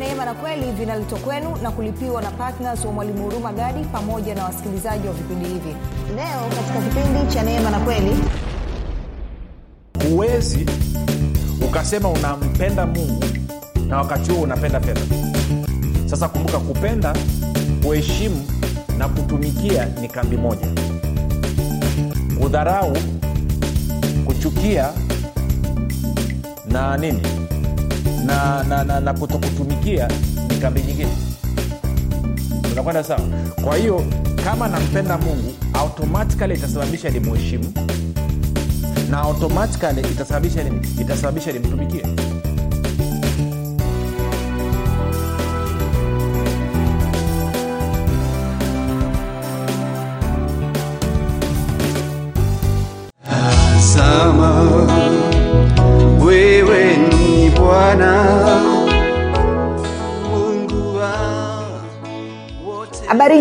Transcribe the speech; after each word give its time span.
neema 0.00 0.24
na 0.24 0.34
kweli 0.34 0.72
vinaletwa 0.72 1.18
kwenu 1.18 1.56
na 1.62 1.70
kulipiwa 1.70 2.22
na 2.22 2.30
ptns 2.30 2.84
wa 2.84 2.92
mwalimu 2.92 3.22
huruma 3.24 3.52
gadi 3.52 3.84
pamoja 3.84 4.34
na 4.34 4.44
wasikilizaji 4.44 5.06
wa 5.08 5.12
vipindi 5.14 5.44
hivi. 5.48 5.76
Leo 6.16 6.40
katika 6.56 6.80
kipindi 6.80 7.34
cha 7.34 7.42
neema 7.42 7.70
na 7.70 7.78
kweli 7.80 8.16
huwezi 10.10 10.66
ukasema 11.68 12.08
unampenda 12.08 12.86
mungu 12.86 13.24
na 13.88 13.96
wakati 13.96 14.30
huo 14.32 14.42
unapenda 14.42 14.80
fedha. 14.80 15.00
Sasa 16.06 16.28
kumbuka 16.28 16.58
kupenda 16.58 17.16
kuheshimu 17.84 18.44
na 18.98 19.08
kutumikia 19.08 19.84
ni 19.86 20.08
kambi 20.08 20.36
moja. 20.36 20.66
Kudharau 22.40 22.96
kuchukia 24.26 24.90
na 26.70 26.96
nini 26.96 27.22
na, 28.24 28.64
na, 28.64 28.84
na, 28.84 29.00
na 29.00 29.14
kutokutumikia 29.14 30.08
ni 30.48 30.56
kambi 30.56 30.82
nyingine. 30.82 31.16
Unakwenda 32.72 33.04
sawa? 33.04 33.20
Kwa 33.64 33.76
hiyo 33.76 34.04
kama 34.44 34.68
nampenda 34.68 35.18
mungu 35.18 35.52
automatikali 35.72 36.54
itasababisha 36.54 37.10
nimuheshimu 37.10 37.72
na 39.10 39.18
automatikali 39.20 40.00
itasababisha 40.00 40.62
nini 40.64 40.80
itasababisha 41.00 41.52
nimtumikie 41.52 42.06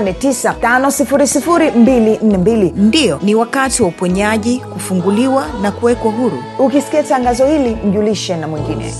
7895242 0.00 2.72
ndiyo 2.76 3.18
ni 3.22 3.34
wakati 3.34 3.82
wa 3.82 3.88
uponyaji 3.88 4.60
kufunguliwa 4.60 5.46
na 5.62 5.72
kuwekwa 5.72 6.10
huru. 6.12 6.42
Ukisikia 6.58 7.02
tangazo 7.02 7.46
hili 7.46 7.74
mjulishe 7.76 8.36
na 8.36 8.48
mwingine. 8.48 8.94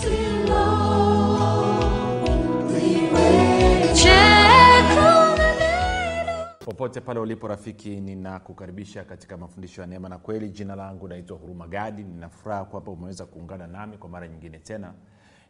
Popote 6.64 7.00
pale 7.00 7.20
ulipo 7.20 7.48
rafiki 7.48 8.00
ninakukaribisha 8.00 9.04
katika 9.04 9.36
mafundisho 9.36 9.80
ya 9.80 9.86
neema 9.86 10.08
na 10.08 10.18
kweli. 10.18 10.50
Jina 10.50 10.76
langu 10.76 11.08
naitwa 11.08 11.36
huruma 11.38 11.68
gadi. 11.68 12.04
Ninafuraha 12.04 12.64
kwamba 12.64 12.92
umeweza 12.92 13.26
kuungana 13.26 13.66
nami 13.66 13.98
kwa 13.98 14.08
mara 14.08 14.28
nyingine 14.28 14.58
tena 14.58 14.92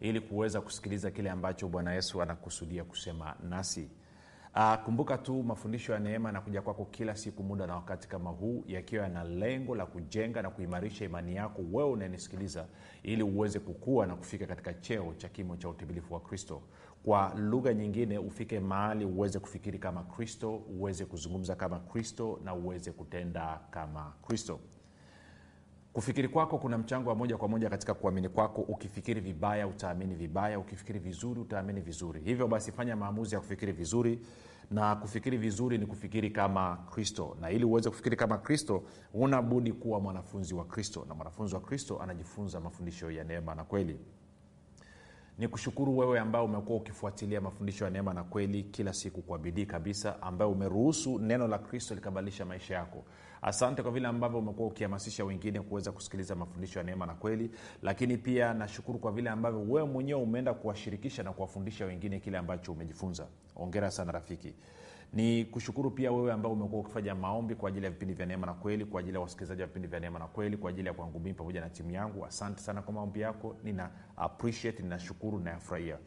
ili 0.01 0.21
kuweza 0.21 0.61
kusikiliza 0.61 1.11
kile 1.11 1.31
ambacho 1.31 1.69
bwana 1.69 1.95
yesu 1.95 2.23
anakusudia 2.23 2.85
kusema 2.85 3.35
nasi 3.49 3.89
Uh, 4.57 4.75
kumbuka 4.85 5.19
tu 5.19 5.43
mafundisho 5.43 5.93
ya 5.93 5.99
neema 5.99 6.29
yanakuja 6.29 6.63
kwako 6.63 6.85
kila 6.85 7.17
siku 7.17 7.43
muda 7.43 7.67
na 7.67 7.75
wakati 7.75 8.09
kama 8.09 8.31
huu 8.31 8.65
yakiwa 8.67 9.03
yana 9.03 9.25
lengo 9.25 9.75
la 9.75 9.87
kujenga 9.87 10.43
na 10.43 10.51
kuimarisha 10.51 11.05
imani 11.05 11.35
yako 11.37 11.63
wewe 11.73 11.91
unayenisikiliza 11.91 12.67
ili 13.03 13.23
uweze 13.23 13.59
kukua 13.59 14.07
na 14.07 14.17
kufika 14.17 14.47
katika 14.47 14.75
cheo 14.75 15.15
cha 15.17 15.29
kimo 15.29 15.57
cha 15.57 15.69
utimilifu 15.69 16.15
wa 16.15 16.21
kristo. 16.21 16.63
Kwa 17.05 17.33
lugha 17.37 17.75
nyingine 17.75 18.19
ufike 18.19 18.61
mahali 18.61 19.05
uweze 19.05 19.39
kufikiri 19.39 19.79
kama 19.79 20.03
kristo 20.03 20.57
uweze 20.57 21.05
kuzungumza 21.05 21.55
kama 21.55 21.79
kristo 21.81 22.41
na 22.45 22.55
uweze 22.55 22.93
kutenda 22.93 23.61
kama 23.71 24.13
kristo 24.27 24.61
kufikiri 25.99 26.29
kwako 26.29 26.59
kuna 26.59 26.79
mchango 26.79 27.09
wa 27.11 27.15
moja 27.17 27.37
kwa 27.37 27.49
moja 27.49 27.71
katika 27.71 27.95
kuamini 27.95 28.29
kwako. 28.29 28.61
Ukifikiri 28.63 29.21
vibaya 29.21 29.67
utaamini 29.67 30.15
vibaya. 30.15 30.59
Ukifikiri 30.59 30.99
vizuri 30.99 31.41
utaamini 31.41 31.81
vizuri. 31.81 32.21
Hivyo 32.21 32.49
basi 32.49 32.73
fanya 32.73 32.97
maamuzi 32.97 33.35
ya 33.35 33.41
kufikiri 33.41 33.73
vizuri. 33.73 34.21
Na 34.71 34.97
kufikiri 34.97 35.37
vizuri 35.37 35.79
ni 35.79 35.87
kufikiri 35.87 36.31
kama 36.31 36.77
kristo. 36.77 37.37
Na 37.41 37.51
ili 37.51 37.65
uweze 37.65 37.91
kufikiri 37.91 38.17
kama 38.17 38.39
kristo 38.39 38.83
huna 39.13 39.43
budi 39.43 39.73
kuwa 39.73 40.01
mwanafunzi 40.01 40.55
wa 40.55 40.65
kristo. 40.65 41.05
Na 41.09 41.15
mwanafunzi 41.15 41.55
wa 41.55 41.61
kristo 41.61 41.99
anajifunza 42.03 42.61
mafundisho 42.61 43.11
ya 43.11 43.25
neema 43.25 43.55
na 43.55 43.65
kweli. 43.65 43.99
Ni 45.39 45.49
kushukuru 45.49 45.99
wewe 45.99 46.21
ambao 46.21 46.45
umekuwa 46.45 46.79
ukifuatilia 46.79 47.41
mafundisho 47.41 47.85
ya 47.85 47.91
neema 47.91 48.15
na 48.15 48.25
kweli 48.25 48.63
kila 48.63 48.93
siku 48.93 49.23
kwa 49.23 49.39
bidii 49.39 49.67
kabisa 49.67 50.23
ambayo 50.23 50.51
umeruhusu 50.51 51.19
neno 51.19 51.49
la 51.49 51.59
kristo 51.59 51.95
likabadilisha 51.95 52.45
maisha 52.45 52.75
yako 52.75 53.05
asante 53.43 53.83
kwa 53.83 53.91
vile 53.93 54.09
ambavyo 54.09 54.39
umekuwa 54.39 54.69
ukihamasisha 54.69 55.25
wengine 55.25 55.61
kuweza 55.61 55.93
kusikiliza 55.93 56.35
mafundisho 56.35 56.79
ya 56.79 56.85
neema 56.85 57.07
na 57.07 57.15
kweli. 57.15 57.51
Lakini 57.83 58.17
pia 58.17 58.55
nashukuru 58.55 58.99
kwa 58.99 59.13
vile 59.13 59.31
ambavyo 59.31 59.61
wewe 59.63 59.89
mwenyewe 59.89 60.21
umeenda 60.23 60.55
kuwashirikisha 60.55 61.23
na 61.23 61.33
kuwafundisha 61.33 61.85
wengine 61.87 62.21
kile 62.21 62.39
ambacho 62.39 62.73
umejifunza. 62.73 63.27
Ongera 63.57 63.91
sana 63.91 64.13
rafiki. 64.13 64.55
Ni 65.13 65.45
kushukuru 65.45 65.91
pia 65.91 66.13
wewe 66.13 66.33
ambao 66.33 66.53
umekuwa 66.53 66.81
ukifanya 66.81 67.15
maombi 67.15 67.55
kwa 67.55 67.69
ajili 67.69 67.85
ya 67.85 67.91
vipindi 67.91 68.15
vya 68.15 68.27
neema 68.27 68.47
na 68.47 68.55
kweli 68.55 68.85
kwa 68.85 69.01
ajili 69.01 69.15
ya 69.15 69.21
wasikilizaji 69.21 69.61
wa 69.63 69.67
vipindi 69.67 69.89
vya 69.89 70.01
neema 70.01 70.19
na 70.19 70.27
kweli 70.27 70.57
kwa 70.57 70.71
ajili 70.71 70.89
ya 70.89 70.95
kwangu 70.95 71.19
mimi 71.19 71.35
pamoja 71.35 71.61
na 71.61 71.71
timu 71.71 71.91
yangu. 71.91 72.25
Asante 72.27 72.61
sana 72.61 72.83
kwa 72.83 72.93
maombi 72.95 73.21
yako. 73.21 73.57
Nina 73.65 73.91
appreciate 74.17 74.83
ninashukuru 74.83 75.39
nayafurahia 75.39 75.99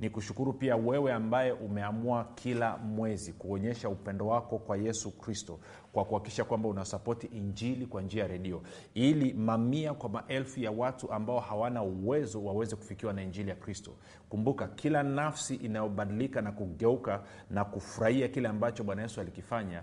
ni 0.00 0.10
kushukuru 0.10 0.52
pia 0.52 0.76
wewe 0.76 1.12
ambaye 1.12 1.52
umeamua 1.52 2.24
kila 2.34 2.76
mwezi 2.76 3.32
kuonyesha 3.32 3.88
upendo 3.88 4.26
wako 4.26 4.58
kwa 4.58 4.76
yesu 4.76 5.18
kristo 5.18 5.58
kwa 5.92 6.04
kuhakikisha 6.04 6.44
kwamba 6.44 6.68
unasapoti 6.68 7.26
injili 7.26 7.86
kwa 7.86 8.02
njia 8.02 8.22
ya 8.22 8.28
redio 8.28 8.62
ili 8.94 9.32
mamia 9.34 9.94
kwa 9.94 10.08
maelfu 10.08 10.60
ya 10.60 10.70
watu 10.70 11.12
ambao 11.12 11.40
hawana 11.40 11.82
uwezo 11.82 12.44
waweze 12.44 12.76
kufikiwa 12.76 13.12
na 13.12 13.22
injili 13.22 13.50
ya 13.50 13.56
kristo. 13.56 13.90
Kumbuka 14.28 14.68
kila 14.68 15.02
nafsi 15.02 15.54
inayobadilika 15.54 16.42
na 16.42 16.52
kugeuka 16.52 17.22
na 17.50 17.64
kufurahia 17.64 18.28
kile 18.28 18.48
ambacho 18.48 18.84
bwana 18.84 19.02
yesu 19.02 19.20
alikifanya 19.20 19.82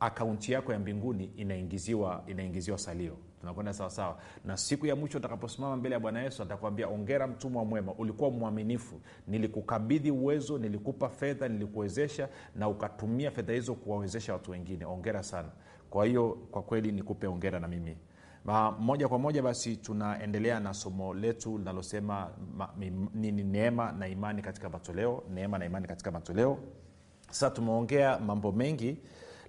akaunti 0.00 0.52
yako 0.52 0.72
ya 0.72 0.78
mbinguni 0.78 1.24
inaingiziwa 1.24 2.24
inaingiziwa 2.26 2.78
salio 2.78 3.16
tunakwenda 3.40 3.72
sawasawa 3.72 4.18
na 4.44 4.56
siku 4.56 4.86
ya 4.86 4.96
mwisho 4.96 5.18
utakaposimama 5.18 5.76
mbele 5.76 5.92
ya 5.94 6.00
bwana 6.00 6.22
yesu 6.22 6.42
atakwambia 6.42 6.88
ongera 6.88 7.26
mtumwa 7.26 7.64
mwema 7.64 7.94
ulikuwa 7.94 8.30
mwaminifu. 8.30 9.00
Nilikukabidhi 9.26 10.10
uwezo 10.10 10.58
nilikupa 10.58 11.08
fedha 11.08 11.48
nilikuwezesha 11.48 12.28
na 12.56 12.68
ukatumia 12.68 13.30
fedha 13.30 13.52
hizo 13.52 13.74
kuwawezesha 13.74 14.32
watu 14.32 14.50
wengine. 14.50 14.84
Ongera 14.84 15.22
sana. 15.22 15.48
Kwa 15.90 16.06
hiyo 16.06 16.38
kwa 16.50 16.62
kweli 16.62 16.92
nikupe 16.92 17.26
ongera 17.26 17.60
na 17.60 17.68
mimi. 17.68 17.96
Ma, 18.44 18.70
moja 18.72 19.08
kwa 19.08 19.18
moja 19.18 19.42
basi 19.42 19.76
tunaendelea 19.76 20.60
na 20.60 20.74
somo 20.74 21.14
letu 21.14 21.58
linalosema 21.58 22.30
nini 23.14 23.44
neema 23.44 23.92
na 23.92 24.08
imani 24.08 24.42
katika 24.42 24.68
matoleo 24.68 25.24
neema 25.34 25.58
na 25.58 25.64
imani 25.64 25.86
katika 25.86 26.10
matoleo. 26.10 26.58
Sasa 27.30 27.50
tumeongea 27.50 28.18
mambo 28.18 28.52
mengi 28.52 28.98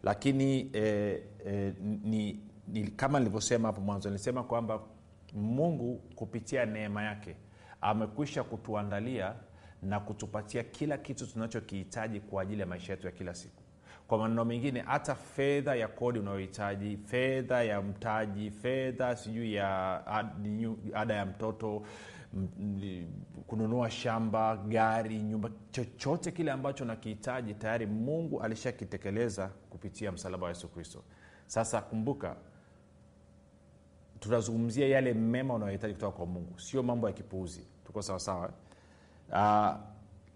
lakini 0.04 0.70
eh, 0.74 1.22
eh, 1.46 1.74
ni, 2.04 2.40
kama 2.96 3.19
nilivyosema 3.19 3.68
hapo 3.68 3.81
mwanzo 3.81 4.10
nilisema 4.10 4.44
kwamba 4.44 4.80
mungu 5.34 5.96
kupitia 6.16 6.66
neema 6.66 7.04
yake 7.04 7.36
amekwisha 7.81 8.44
kutuandalia 8.44 9.34
na 9.81 10.00
kutupatia 10.00 10.63
kila 10.63 10.98
kitu 10.98 11.28
tunachokihitaji 11.28 12.19
kwa 12.19 12.42
ajili 12.42 12.62
ya 12.62 12.68
maisha 12.68 12.94
yetu 12.94 13.06
ya 13.06 13.12
kila 13.12 13.34
siku. 13.34 13.62
Kwa 14.08 14.18
maneno 14.18 14.46
mengine 14.46 14.81
hata 14.81 15.16
fedha 15.16 15.75
ya 15.75 15.88
kodi 15.88 16.19
unayohitaji 16.19 16.98
fedha 16.98 17.63
ya 17.63 17.81
mtaji 17.81 18.52
fedha 18.52 19.16
sijui 19.16 19.54
ya 19.54 20.02
ada 20.94 21.14
ya 21.14 21.25
mtoto 21.25 21.84
kununua 23.48 23.90
shamba 23.92 24.57
gari 24.57 25.19
nyumba 25.22 25.50
chochote 25.72 26.31
kile 26.31 26.52
ambacho 26.52 26.86
nakihitaji 26.86 27.54
tayari 27.54 27.86
mungu 27.86 28.42
alishakitekeleza 28.42 29.48
kupitia 29.69 30.12
msalaba 30.12 30.44
wa 30.44 30.50
yesu 30.50 30.68
kristo. 30.69 31.04
Sasa 31.46 31.81
kumbuka 31.81 32.36
tunazungumzia 34.21 34.88
yale 34.88 35.13
mema 35.13 35.53
unayohitaji 35.53 35.94
kutoka 35.94 36.18
kwa 36.18 36.25
mungu. 36.25 36.59
Sio 36.59 36.83
mambo 36.83 37.07
ya 37.07 37.13
kipuuzi. 37.13 37.68
Tuko 37.85 38.01
sawasawa 38.01 38.51
uh, 39.31 39.75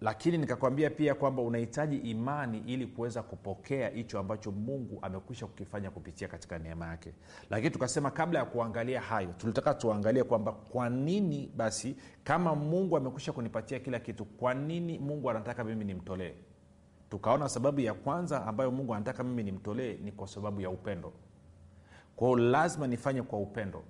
lakini 0.02 0.38
nikakwambia 0.38 0.90
pia 0.90 1.16
kwamba 1.16 1.42
unahitaji 1.42 1.98
imani 1.98 2.64
ili 2.68 2.88
kuweza 2.88 3.24
kupokea 3.24 3.90
hicho 3.90 4.20
ambacho 4.20 4.52
mungu 4.52 5.00
amekwisha 5.02 5.48
kukifanya 5.48 5.92
kupitia 5.92 6.28
katika 6.28 6.60
neema 6.60 6.88
yake. 6.88 7.14
Lakini 7.50 7.70
tukasema 7.72 8.12
kabla 8.12 8.40
ya 8.40 8.46
kuangalia 8.46 9.02
hayo 9.02 9.34
tulitaka 9.38 9.74
tuangalie 9.74 10.24
kwamba 10.24 10.52
kwa 10.52 10.90
nini 10.90 11.52
basi 11.56 11.96
kama 12.24 12.56
mungu 12.56 12.98
amekwisha 12.98 13.32
kunipatia 13.32 13.80
kila 13.80 14.00
kitu 14.00 14.26
kwa 14.26 14.54
nini 14.54 15.00
mungu 15.00 15.30
anataka 15.30 15.64
mimi 15.64 15.86
nimtolee? 15.86 16.34
Tukaona 17.10 17.50
sababu 17.50 17.80
ya 17.82 17.94
kwanza 17.94 18.46
ambayo 18.46 18.72
mungu 18.72 18.94
anataka 18.96 19.24
mimi 19.24 19.44
nimtolee 19.44 19.94
ni 19.98 20.12
kwa 20.12 20.28
sababu 20.28 20.62
ya 20.62 20.70
upendo 20.70 21.14
kwao 22.16 22.36
lazima 22.36 22.88
nifanye 22.88 23.22
kwa 23.22 23.40
upendo. 23.40 23.84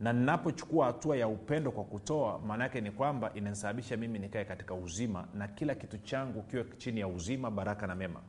Na 0.00 0.12
ninapochukua 0.12 0.86
hatua 0.86 1.16
ya 1.16 1.28
upendo 1.28 1.70
kwa 1.70 1.84
kutoa 1.84 2.38
maana 2.38 2.64
yake 2.64 2.80
ni 2.80 2.90
kwamba 2.90 3.30
inanisababisha 3.34 3.96
mimi 3.96 4.18
nikae 4.18 4.44
katika 4.44 4.74
uzima 4.74 5.28
na 5.34 5.48
kila 5.48 5.74
kitu 5.74 5.98
changu 5.98 6.42
kiwe 6.42 6.64
chini 6.78 7.00
ya 7.00 7.08
uzima 7.08 7.50
baraka 7.50 7.86
na 7.86 7.94
mema. 7.94 8.20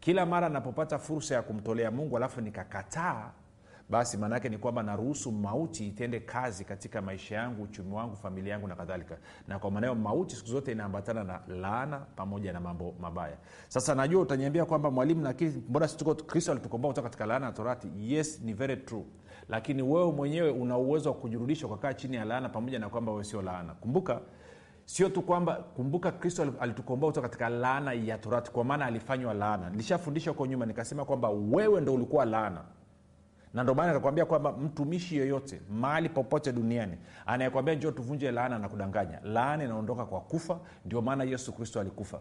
Kila 0.00 0.26
mara 0.26 0.48
napopata 0.48 0.98
fursa 0.98 1.34
ya 1.34 1.42
kumtolea 1.42 1.90
mungu 1.90 2.16
alafu 2.16 2.40
nikakataa 2.40 3.30
basi 3.90 4.16
maanaake 4.16 4.48
ni 4.48 4.58
kwamba 4.58 4.82
naruhusu 4.82 5.32
mauti 5.32 5.86
itende 5.86 6.20
kazi 6.20 6.64
katika 6.64 7.02
maisha 7.02 7.34
yangu 7.36 7.62
uchumi 7.62 7.92
wangu 7.92 8.16
familia 8.16 8.52
yangu 8.52 8.68
na 8.68 8.76
kadhalika. 8.76 9.16
Na 9.48 9.58
kwa 9.58 9.70
maanao 9.70 9.94
mauti 9.94 10.36
siku 10.36 10.48
zote 10.48 10.72
inaambatana 10.72 11.24
na 11.24 11.40
laana 11.48 11.98
pamoja 11.98 12.52
na 12.52 12.60
mambo 12.60 12.94
mabaya. 13.00 13.36
Sasa 13.68 13.94
najua 13.94 14.22
utaniambia 14.22 14.64
kwamba 14.64 14.90
mwalimu 14.90 15.22
lakini 15.22 15.62
mbona 15.68 15.88
kristo 16.26 16.52
alitukomboa 16.52 16.90
kutoka 16.90 17.08
katika 17.08 17.26
laana 17.26 17.46
ya 17.46 17.52
torati? 17.52 17.88
Yes 17.98 18.40
ni 18.44 18.52
very 18.52 18.76
true. 18.76 19.04
Lakini 19.48 19.82
wewe 19.82 20.12
mwenyewe 20.12 20.50
una 20.50 20.78
uwezo 20.78 21.08
wa 21.08 21.14
kujirudisha 21.14 21.66
ukakaa 21.66 21.92
chini 21.94 22.16
ya 22.16 22.24
laana 22.24 22.48
pamoja 22.48 22.78
na 22.78 22.88
kwamba 22.88 23.12
wewe 23.12 23.24
sio 23.24 23.42
laana. 23.42 23.74
Kumbuka 23.74 24.20
sio 24.84 25.08
tu 25.08 25.22
kwamba 25.22 25.54
kumbuka 25.54 26.12
kristo 26.12 26.54
alitukomboa 26.60 27.10
kutoka 27.10 27.28
katika 27.28 27.48
laana 27.48 27.92
ya 27.92 28.18
torati 28.18 28.50
kwa 28.50 28.64
maana 28.64 28.86
alifanywa 28.86 29.34
laana. 29.34 29.70
Nilishafundisha 29.70 30.30
huko 30.30 30.46
nyuma 30.46 30.66
nikasema 30.66 31.04
kwamba 31.04 31.30
wewe 31.30 31.80
ndo 31.80 31.94
ulikuwa 31.94 32.24
laana 32.24 32.64
na 33.54 33.62
ndio 33.62 33.74
maana 33.74 33.88
nikakwambia 33.88 34.24
kwamba 34.24 34.52
mtumishi 34.52 35.16
yoyote 35.16 35.60
mahali 35.70 36.08
popote 36.08 36.52
duniani 36.52 36.96
anayekwambia 37.26 37.74
njo 37.74 37.90
tuvunje 37.90 38.30
laana 38.30 38.58
na 38.58 38.68
kudanganya 38.68 39.20
laana 39.24 39.64
inaondoka 39.64 40.04
kwa 40.06 40.20
kufa 40.20 40.60
ndio 40.84 41.02
maana 41.02 41.24
yesu 41.24 41.52
kristo 41.52 41.80
alikufa. 41.80 42.20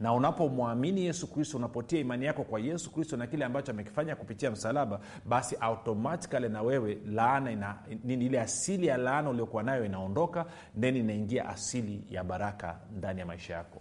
Na 0.00 0.12
unapomwamini 0.12 1.04
yesu 1.04 1.32
kristo 1.32 1.56
unapotia 1.58 2.00
imani 2.00 2.24
yako 2.24 2.44
kwa 2.44 2.60
yesu 2.60 2.92
kristo 2.92 3.16
na 3.16 3.26
kile 3.26 3.44
ambacho 3.44 3.72
amekifanya 3.72 4.16
kupitia 4.16 4.50
msalaba 4.50 5.00
basi 5.24 5.56
automatikali 5.60 6.48
na 6.48 6.62
wewe 6.62 6.98
laana 7.06 7.50
ina, 7.50 7.76
ile 8.08 8.40
asili 8.40 8.86
ya 8.86 8.96
laana 8.96 9.30
uliokuwa 9.30 9.62
nayo 9.62 9.84
inaondoka 9.84 10.46
then 10.80 10.96
inaingia 10.96 11.48
asili 11.48 12.04
ya 12.10 12.24
baraka 12.24 12.78
ndani 12.96 13.20
ya 13.20 13.26
maisha 13.26 13.54
yako. 13.54 13.80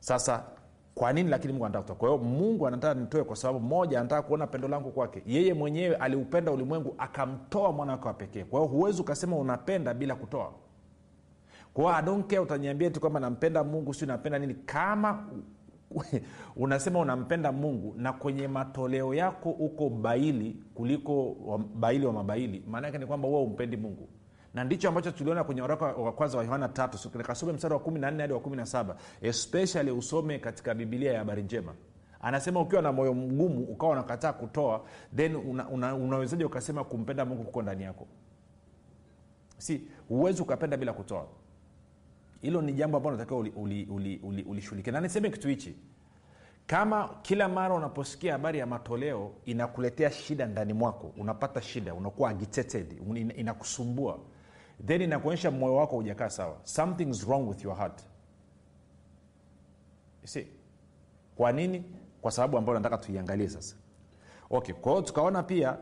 Sasa 0.00 0.42
kwa 1.00 1.12
nini 1.12 1.30
lakini 1.30 1.52
mungu 1.52 1.64
anataka 1.66 1.82
kutoa? 1.82 1.96
Kwa 1.96 2.08
hiyo 2.08 2.30
mungu 2.30 2.66
anataka 2.66 3.00
nitoe 3.00 3.24
kwa 3.24 3.36
sababu 3.36 3.60
moja 3.60 4.00
anataka 4.00 4.22
kuona 4.22 4.46
pendo 4.46 4.68
langu 4.68 4.90
kwake. 4.90 5.22
Yeye 5.26 5.54
mwenyewe 5.54 5.96
aliupenda 5.96 6.52
ulimwengu 6.52 6.94
akamtoa 6.98 7.72
mwana 7.72 7.92
wake 7.92 8.08
wa 8.08 8.14
pekee. 8.14 8.44
Kwa 8.44 8.60
hiyo 8.60 8.72
huwezi 8.72 9.00
ukasema 9.02 9.36
unapenda 9.36 9.94
bila 9.94 10.14
kutoa. 10.14 10.52
Kwa 11.74 11.84
hiyo 11.84 11.96
adonkea 11.96 12.42
utaniambia 12.42 12.90
tu 12.90 13.00
kwamba 13.00 13.20
nampenda 13.20 13.64
mungu 13.64 13.94
si 13.94 14.06
napenda 14.06 14.38
nini. 14.38 14.54
Kama 14.54 15.26
unasema 16.56 16.98
unampenda 16.98 17.52
mungu 17.52 17.94
na 17.96 18.12
kwenye 18.12 18.48
matoleo 18.48 19.14
yako 19.14 19.50
uko 19.50 19.88
baili 19.90 20.62
kuliko 20.74 21.36
baili 21.74 22.06
wa 22.06 22.12
mabaili 22.12 22.62
maana 22.70 22.86
yake 22.86 22.98
ni 22.98 23.06
kwamba 23.06 23.28
huwa 23.28 23.42
umpendi 23.42 23.76
mungu 23.76 24.08
na 24.54 24.64
ndicho 24.64 24.88
ambacho 24.88 25.10
tuliona 25.10 25.44
kwenye 25.44 25.62
waraka 25.62 25.84
wa 25.86 26.12
kwanza 26.12 26.38
wa 26.38 26.44
yohana 26.44 26.68
tatu 26.68 27.10
kasome 27.10 27.52
mstari 27.52 27.74
wa 27.74 27.80
14 27.80 28.20
hadi 28.20 28.32
wa 28.32 28.40
17 28.40 28.94
especially 29.22 29.90
usome 29.90 30.38
katika 30.38 30.74
bibilia 30.74 31.12
ya 31.12 31.18
habari 31.18 31.42
njema. 31.42 31.74
Anasema 32.20 32.60
ukiwa 32.60 32.82
na 32.82 32.92
moyo 32.92 33.14
mgumu 33.14 33.64
ukawa 33.64 33.92
unakataa 33.92 34.32
kutoa 34.32 34.84
then 35.16 35.36
una, 35.36 35.68
una, 35.68 35.94
unawezaji 35.94 36.44
ukasema 36.44 36.84
kumpenda 36.84 37.24
mungu 37.24 37.44
kuko 37.44 37.62
ndani 37.62 37.82
yako? 37.82 38.06
Si 39.58 39.80
huwezi 40.08 40.42
ukapenda 40.42 40.76
bila 40.76 40.92
kutoa. 40.92 41.26
Hilo 42.40 42.62
ni 42.62 42.72
jambo 42.72 42.96
ambalo 42.96 43.16
natakiwa 43.16 43.40
ulishughulikia 43.40 43.92
uli, 43.92 44.18
uli, 44.22 44.42
uli, 44.44 44.66
uli 44.72 44.92
na 44.92 45.00
niseme 45.00 45.30
kitu 45.30 45.48
hichi 45.48 45.76
kama 46.66 47.10
kila 47.22 47.48
mara 47.48 47.74
unaposikia 47.74 48.32
habari 48.32 48.58
ya 48.58 48.66
matoleo 48.66 49.32
inakuletea 49.44 50.10
shida 50.10 50.46
ndani 50.46 50.72
mwako. 50.72 51.12
Unapata 51.18 51.62
shida 51.62 51.94
unakuwa 51.94 52.30
agitated 52.30 52.96
inakusumbua 53.36 54.18
then 54.86 55.02
inakuonyesha 55.02 55.50
moyo 55.50 55.74
wako 55.76 55.96
hujakaa 55.96 56.30
sawa. 56.30 56.56
Something's 56.64 57.26
wrong 57.26 57.48
with 57.48 57.64
your 57.64 57.76
heart. 57.76 58.02
See? 60.24 60.46
Kwa 61.36 61.52
nini? 61.52 61.84
Kwa 62.22 62.30
sababu 62.30 62.58
ambayo 62.58 62.78
nataka 62.78 62.98
tuiangalie 62.98 63.48
sasa. 63.48 63.76
Okay 64.50 64.74
kwa 64.74 65.02
tukaona 65.02 65.42
pia 65.42 65.76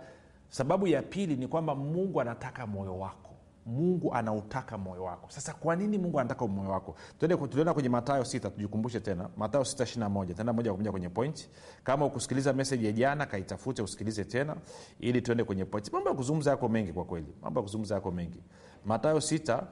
sababu 0.49 0.87
ya 0.87 1.03
pili 1.03 1.37
ni 1.37 1.49
kwamba 1.49 1.75
mungu 1.75 2.21
anataka 2.21 2.67
moyo 2.67 2.99
wako. 2.99 3.31
Mungu 3.67 4.15
anautaka 4.15 4.79
moyo 4.79 5.05
wako. 5.05 5.31
Sasa 5.31 5.55
kwa 5.55 5.77
nini 5.77 5.99
mungu 5.99 6.21
anataka 6.21 6.47
moyo 6.47 6.71
wako? 6.71 6.97
Tulienda 7.19 7.75
kwenye 7.75 7.89
matayo 7.89 8.25
sita 8.25 8.51
tujikumbushe 8.51 9.01
tena. 9.01 9.29
Matayo 9.37 9.65
sita 9.65 9.85
ishina 9.85 10.09
moja. 10.09 10.35
Tenda 10.35 10.53
moja 10.53 10.71
kwa 10.71 10.79
moja 10.79 10.91
kwenye 10.91 11.09
point. 11.09 11.51
Kama 11.85 12.07
ukusikiliza 12.07 12.53
meseji 12.53 12.87
ya 12.87 12.93
jana 12.93 13.27
kaitafute 13.27 13.83
usikilize 13.83 14.25
tena 14.25 14.57
ili 15.01 15.23
tuende 15.23 15.45
kwenye 15.45 15.65
point. 15.65 15.93
Mambo 15.93 16.09
ya 16.11 16.15
kuzungumza 16.17 16.51
yako 16.51 16.69
mengi 16.69 16.93
kwa 16.93 17.05
kweli. 17.05 17.35
Mambo 17.43 17.61
ya 17.61 17.63
kuzungumza 17.65 17.95
yako 17.95 18.11
mengi 18.11 18.43
matayo 18.89 19.21
sita 19.21 19.67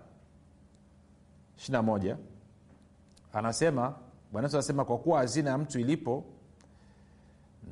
ishina 1.59 1.83
moja 1.83 2.17
anasema 3.33 3.95
bwana 4.33 4.49
anasema 4.49 4.85
kwa 4.85 4.99
kuwa 4.99 5.19
hazina 5.19 5.51
ya 5.51 5.59
mtu 5.59 5.81
ilipo 5.81 6.25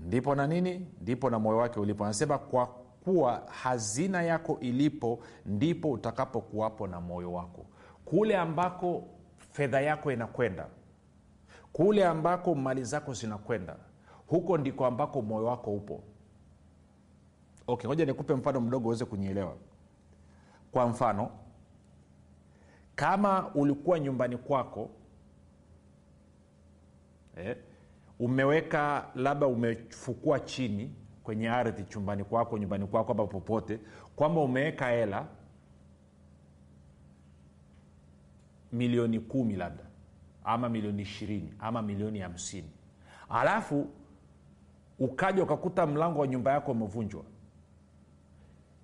ndipo 0.06 0.35
na 0.35 0.46
nini? 0.46 0.87
Ndipo 1.00 1.31
na 1.31 1.38
moyo 1.38 1.58
wake 1.58 1.81
ulipo. 1.81 2.05
Anasema 2.05 2.38
kwa 2.38 2.67
kuwa 3.05 3.43
hazina 3.63 4.22
yako 4.22 4.58
ilipo 4.60 5.19
ndipo 5.46 5.91
utakapokuwapo 5.91 6.86
na 6.86 7.01
moyo 7.01 7.32
wako. 7.32 7.67
Kule 8.05 8.36
ambako 8.36 9.05
fedha 9.53 9.81
yako 9.81 10.13
inakwenda 10.13 10.67
kule 11.72 12.05
ambako 12.06 12.55
mali 12.55 12.84
zako 12.84 13.13
zinakwenda 13.15 13.77
huko 14.27 14.58
ndiko 14.58 14.86
ambako 14.86 15.22
moyo 15.22 15.46
wako 15.46 15.70
upo. 15.74 16.03
Okay 17.67 17.89
ngoja 17.89 18.05
nikupe 18.06 18.34
mfano 18.34 18.60
mdogo 18.60 18.86
uweze 18.89 19.05
kunyielewa 19.05 19.56
kwa 20.74 20.86
mfano 20.88 21.31
kama 22.94 23.54
ulikuwa 23.54 24.00
nyumbani 24.00 24.36
kwako 24.36 24.90
eh, 27.36 27.56
umeweka 28.19 29.06
labda 29.14 29.46
umefukua 29.46 30.40
chini 30.40 30.94
kwenye 31.22 31.48
ardhi 31.50 31.84
chumbani 31.84 32.24
kwako 32.24 32.58
nyumbani 32.58 32.86
kwako 32.86 33.08
hapa 33.12 33.26
popote 33.26 33.81
kwamba 34.16 34.40
umeweka 34.40 34.88
hela 34.88 35.26
milioni 38.72 39.20
kumi 39.20 39.56
labda 39.56 39.84
ama 40.44 40.69
milioni 40.69 41.02
ishirini 41.02 41.54
ama 41.58 41.82
milioni 41.82 42.19
hamsini. 42.19 42.70
Alafu 43.28 43.86
ukaja 44.98 45.43
ukakuta 45.43 45.86
mlango 45.86 46.20
wa 46.20 46.26
nyumba 46.26 46.52
yako 46.52 46.72
umevunjwa. 46.72 47.22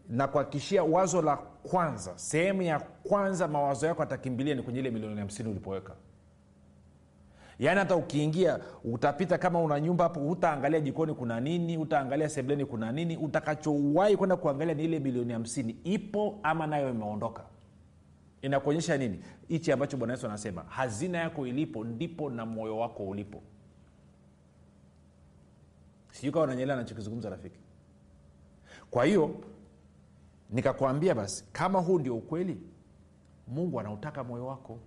Na 0.09 0.29
kuhakikishia 0.29 0.83
wazo 0.85 1.23
la 1.23 1.39
kwanza 1.63 2.19
sehemu 2.19 2.63
ya 2.63 2.81
kwanza 2.81 3.49
mawazo 3.49 3.87
yako 3.87 4.03
atakimbilia 4.03 4.55
ni 4.55 4.63
kwenye 4.63 4.79
ile 4.81 4.91
milioni 4.91 5.21
hamsini 5.21 5.49
ulipoweka. 5.49 5.93
Yaani 7.59 7.79
hata 7.79 7.97
ukiingia 7.97 8.59
utapita 8.85 9.39
kama 9.39 9.61
una 9.63 9.81
nyumba 9.81 10.05
hapo 10.05 10.21
utaangalia 10.31 10.81
jikoni 10.81 11.15
kuna 11.15 11.41
nini 11.41 11.79
utaangalia 11.79 12.29
sebleni 12.29 12.65
kuna 12.65 12.93
nini 12.93 13.17
utakachowahi 13.17 14.17
kwenda 14.17 14.37
kuangalia 14.37 14.75
ni 14.75 14.85
ile 14.85 14.99
milioni 14.99 15.33
hamsini. 15.33 15.77
Ipo 15.85 16.41
ama 16.43 16.67
nayo 16.67 16.91
imeondoka? 16.91 17.43
Inakuonyesha 18.43 18.97
nini? 18.97 19.21
Hichi 19.49 19.73
ambacho 19.73 19.97
bwana 19.97 20.13
yesu 20.15 20.27
anasema 20.27 20.63
hazina 20.63 21.19
yako 21.19 21.47
ilipo 21.47 21.85
ndipo 21.85 22.31
na 22.31 22.47
moyo 22.47 22.79
wako 22.79 23.05
ulipo. 23.07 23.43
Sijui 26.11 26.33
kawa 26.33 26.45
unanyelea 26.45 26.77
nachokizungumza 26.77 27.31
rafiki. 27.31 27.59
Kwa 28.91 29.05
hiyo 29.05 29.35
nikakwambia 30.53 31.15
basi 31.15 31.45
kama 31.53 31.79
huu 31.79 31.99
ndio 31.99 32.17
ukweli 32.17 32.61
mungu 33.49 33.81
anautaka 33.81 34.25
moyo 34.25 34.47
wako. 34.47 34.79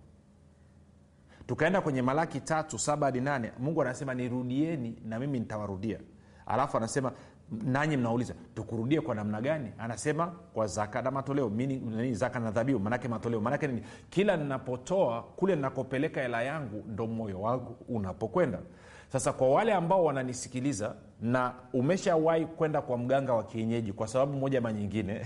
Tukaenda 1.48 1.82
kwenye 1.82 2.02
malaki 2.02 2.40
tatu 2.40 2.80
saba 2.80 3.06
hadi 3.06 3.22
nane 3.22 3.52
mungu 3.60 3.82
anasema 3.82 4.14
nirudieni 4.14 4.96
na 5.06 5.20
mimi 5.20 5.40
nitawarudia. 5.40 6.00
Alafu 6.46 6.78
anasema 6.78 7.12
nanyi 7.52 7.98
mnauliza 7.98 8.34
tukurudie 8.56 9.02
kwa 9.02 9.16
namna 9.16 9.42
gani? 9.42 9.72
Anasema 9.78 10.28
kwa 10.28 10.68
zaka 10.68 11.02
na 11.02 11.12
matoleo. 11.12 11.50
Mini, 11.50 11.76
nini, 11.80 12.14
zaka 12.16 12.40
na 12.40 12.52
dhabihu 12.52 12.80
manake 12.80 13.08
matoleo 13.08 13.42
manake 13.42 13.68
nini? 13.68 13.84
Kila 14.10 14.38
ninapotoa 14.38 15.24
kule 15.24 15.56
ninakopeleka 15.56 16.22
hela 16.22 16.44
yangu 16.44 16.84
ndo 16.88 17.08
moyo 17.08 17.42
wangu 17.42 17.76
unapokwenda. 17.90 18.60
Sasa 19.12 19.34
kwa 19.34 19.50
wale 19.50 19.74
ambao 19.74 20.04
wananisikiliza 20.06 20.96
na 21.24 21.54
umeshawahi 21.74 22.46
kwenda 22.46 22.82
kwa 22.82 22.98
mganga 22.98 23.34
wa 23.34 23.44
kienyeji 23.44 23.94
kwa 23.94 24.08
sababu 24.08 24.34
moja 24.34 24.58
ama 24.58 24.74
nyingine? 24.74 25.22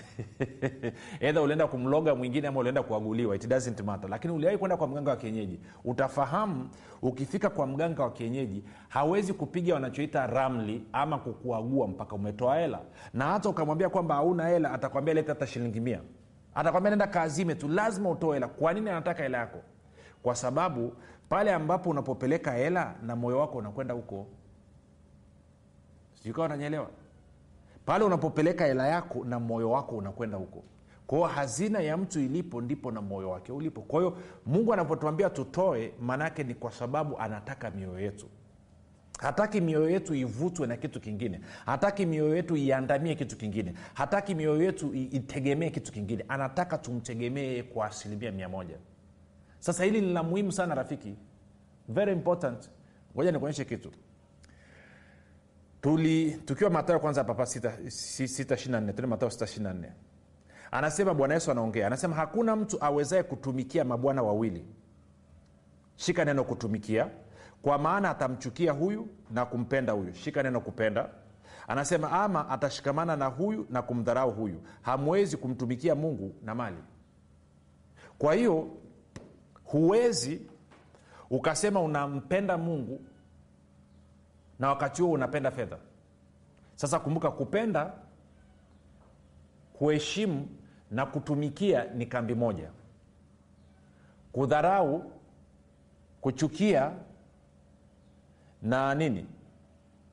Edha 1.20 1.42
ulienda 1.42 1.68
kumloga 1.68 2.16
mwingine 2.16 2.48
ama 2.48 2.60
ulienda 2.60 2.84
kuaguliwa. 2.84 3.36
It 3.36 3.48
doesn't 3.48 3.84
matter. 3.84 4.10
Lakini 4.10 4.34
uliwahi 4.34 4.58
kwenda 4.58 4.78
kwa 4.78 4.88
mganga 4.88 5.12
wa 5.12 5.18
kienyeji? 5.18 5.60
Utafahamu 5.86 6.70
ukifika 7.02 7.50
kwa 7.50 7.68
mganga 7.68 8.04
wa 8.04 8.12
kienyeji 8.12 8.64
hawezi 8.90 9.34
kupiga 9.34 9.74
wanachoita 9.74 10.28
ramli 10.28 10.84
ama 10.94 11.18
kukuagua 11.18 11.88
mpaka 11.88 12.16
umetoa 12.16 12.58
hela. 12.58 12.80
Na 13.14 13.26
hata 13.26 13.50
ukamwambia 13.50 13.90
kwamba 13.90 14.16
hauna 14.16 14.48
hela 14.48 14.72
atakwambia 14.72 15.14
leta 15.14 15.34
hata 15.34 15.48
shilingi 15.48 15.80
mia. 15.80 16.00
Atakwambia 16.56 16.90
nenda 16.90 17.08
kaazime 17.08 17.56
tu 17.56 17.68
lazima 17.68 18.10
utoe 18.10 18.34
hela. 18.34 18.48
Kwa 18.48 18.74
nini 18.74 18.90
anataka 18.90 19.24
hela 19.24 19.38
yako? 19.38 19.60
Kwa 20.24 20.36
sababu 20.36 20.94
pale 21.30 21.54
ambapo 21.54 21.90
unapopeleka 21.90 22.52
hela 22.52 22.96
na 23.04 23.16
moyo 23.16 23.40
wako 23.40 23.58
unakwenda 23.58 23.94
huko 23.94 24.28
sijukawa 26.28 26.48
unanyelewa 26.48 26.90
pale 27.86 28.06
unapopeleka 28.06 28.66
hela 28.66 28.88
yako 28.88 29.26
na 29.26 29.40
moyo 29.40 29.72
wako 29.72 29.98
unakwenda 29.98 30.38
huko. 30.38 30.64
Kwao 31.08 31.24
hazina 31.24 31.80
ya 31.80 31.98
mtu 31.98 32.20
ilipo 32.20 32.62
ndipo 32.62 32.92
na 32.92 33.02
moyo 33.02 33.30
wake 33.30 33.52
ulipo. 33.52 33.82
Kwa 33.82 34.00
hiyo 34.00 34.18
mungu 34.46 34.74
anapotuambia 34.74 35.30
tutoe 35.30 35.94
maanaake 36.02 36.44
ni 36.44 36.54
kwa 36.56 36.72
sababu 36.72 37.18
anataka 37.20 37.72
mioyo 37.72 38.00
yetu. 38.00 38.26
Hataki 39.20 39.62
mioyo 39.62 39.90
yetu 39.90 40.16
ivutwe 40.16 40.68
na 40.68 40.78
kitu 40.78 41.00
kingine. 41.02 41.42
Hataki 41.66 42.06
mioyo 42.06 42.36
yetu 42.36 42.56
iandamie 42.58 43.16
kitu 43.16 43.38
kingine. 43.38 43.74
Hataki 43.94 44.36
mioyo 44.36 44.64
yetu 44.64 44.94
itegemee 44.94 45.70
kitu 45.70 45.92
kingine. 45.92 46.26
Anataka 46.28 46.78
tumtegemee 46.78 47.64
kwa 47.64 47.86
asilimia 47.86 48.32
mia 48.32 48.50
moja. 48.50 48.78
Sasa 49.60 49.84
hili 49.84 50.02
ni 50.02 50.14
la 50.14 50.24
muhimu 50.24 50.52
sana 50.52 50.76
rafiki. 50.76 51.16
Very 51.90 52.12
important. 52.12 52.70
Ngoja 53.16 53.32
nikuonyeshe 53.32 53.66
kitu 53.66 53.92
tuli 55.82 56.32
tukiwa 56.46 56.70
matayo 56.70 57.00
kwanza 57.00 57.24
papa 57.24 57.44
624 57.44 58.94
tuli 58.94 59.08
matayo 59.08 59.32
624 59.32 59.92
anasema 60.72 61.14
bwana 61.14 61.34
yesu 61.34 61.52
anaongea. 61.52 61.88
Anasema 61.88 62.16
hakuna 62.16 62.56
mtu 62.56 62.84
awezaye 62.84 63.24
kutumikia 63.24 63.84
mabwana 63.86 64.24
wawili. 64.24 64.66
Shika 65.96 66.26
neno 66.26 66.44
kutumikia 66.44 67.10
kwa 67.62 67.78
maana 67.78 68.10
atamchukia 68.10 68.72
huyu 68.72 69.08
na 69.32 69.46
kumpenda 69.46 69.94
huyu. 69.94 70.14
Shika 70.14 70.44
neno 70.44 70.62
kupenda. 70.62 71.10
Anasema 71.68 72.12
ama 72.12 72.50
atashikamana 72.50 73.16
na 73.16 73.26
huyu 73.26 73.68
na 73.70 73.82
kumdharau 73.82 74.32
huyu. 74.32 74.62
Hamwezi 74.82 75.38
kumtumikia 75.38 75.96
mungu 75.96 76.36
na 76.44 76.56
mali. 76.56 76.78
Kwa 78.18 78.34
hiyo 78.34 78.68
huwezi 79.64 80.42
ukasema 81.30 81.82
unampenda 81.82 82.58
mungu 82.58 83.02
na 84.60 84.70
wakati 84.70 85.02
huo 85.02 85.12
unapenda 85.12 85.52
fedha. 85.52 85.78
Sasa 86.76 87.00
kumbuka 87.00 87.32
kupenda 87.32 87.94
kuheshimu 89.74 90.48
na 90.92 91.06
kutumikia 91.06 91.84
ni 91.86 92.06
kambi 92.06 92.36
moja. 92.36 92.70
Kudharau 94.32 95.12
kuchukia 96.22 96.92
na 98.62 98.96
nini? 98.96 99.26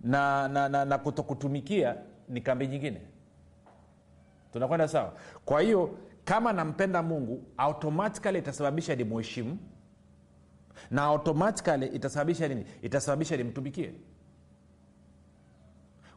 Na, 0.00 0.48
na, 0.48 0.68
na, 0.68 0.84
na 0.84 0.98
kutokutumikia 0.98 1.96
ni 2.28 2.40
kambi 2.40 2.66
nyingine. 2.66 3.00
Tunakwenda 4.52 4.88
sawa? 4.88 5.12
Kwa 5.44 5.60
hiyo 5.60 5.98
kama 6.24 6.52
nampenda 6.52 7.02
mungu 7.02 7.42
automatikali 7.56 8.38
itasababisha 8.38 8.94
ni 8.96 9.04
muheshimu. 9.04 9.58
Na 10.90 11.02
automatikali 11.02 11.86
itasababisha 11.86 12.48
nini? 12.48 12.66
Itasababisha 12.82 13.36
nimtumikie 13.36 13.92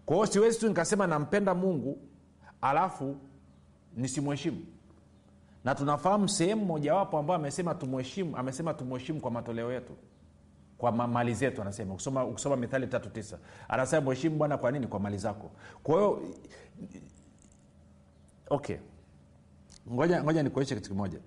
kwa 0.08 0.28
siwezi 0.28 0.60
tu 0.60 0.68
nikasema 0.68 1.08
nampenda 1.08 1.54
mungu 1.56 2.00
alafu 2.62 3.16
nisimheshimu. 3.96 4.66
Na 5.64 5.76
tunafahamu 5.76 6.30
sehemu 6.30 6.66
mojawapo 6.66 7.18
ambayo 7.18 7.40
amesema 7.40 7.76
tumheshimu 7.76 8.38
amesema 8.38 8.74
tumheshimu 8.74 9.22
kwa 9.22 9.32
matoleo 9.32 9.74
yetu 9.74 9.94
kwa 10.78 10.92
ma- 10.92 11.08
mali 11.08 11.34
zetu 11.34 11.62
anasema. 11.62 11.94
Ukisoma, 11.94 12.26
ukisoma 12.26 12.56
mithali 12.56 12.88
tatu 12.88 13.10
tisa 13.10 13.40
anasema 13.70 14.02
mheshimu 14.12 14.38
bwana 14.38 14.58
kwa 14.58 14.72
nini? 14.72 14.88
Kwa 14.88 15.00
mali 15.00 15.18
zako. 15.18 15.52
Kwa 15.84 15.96
hiyo 15.96 16.22
okay. 18.50 18.78
Ngoja, 19.92 20.24
ngoja 20.24 20.44
nikuonyeshe 20.44 20.76
kitu 20.76 20.90
kimoja. 20.90 21.20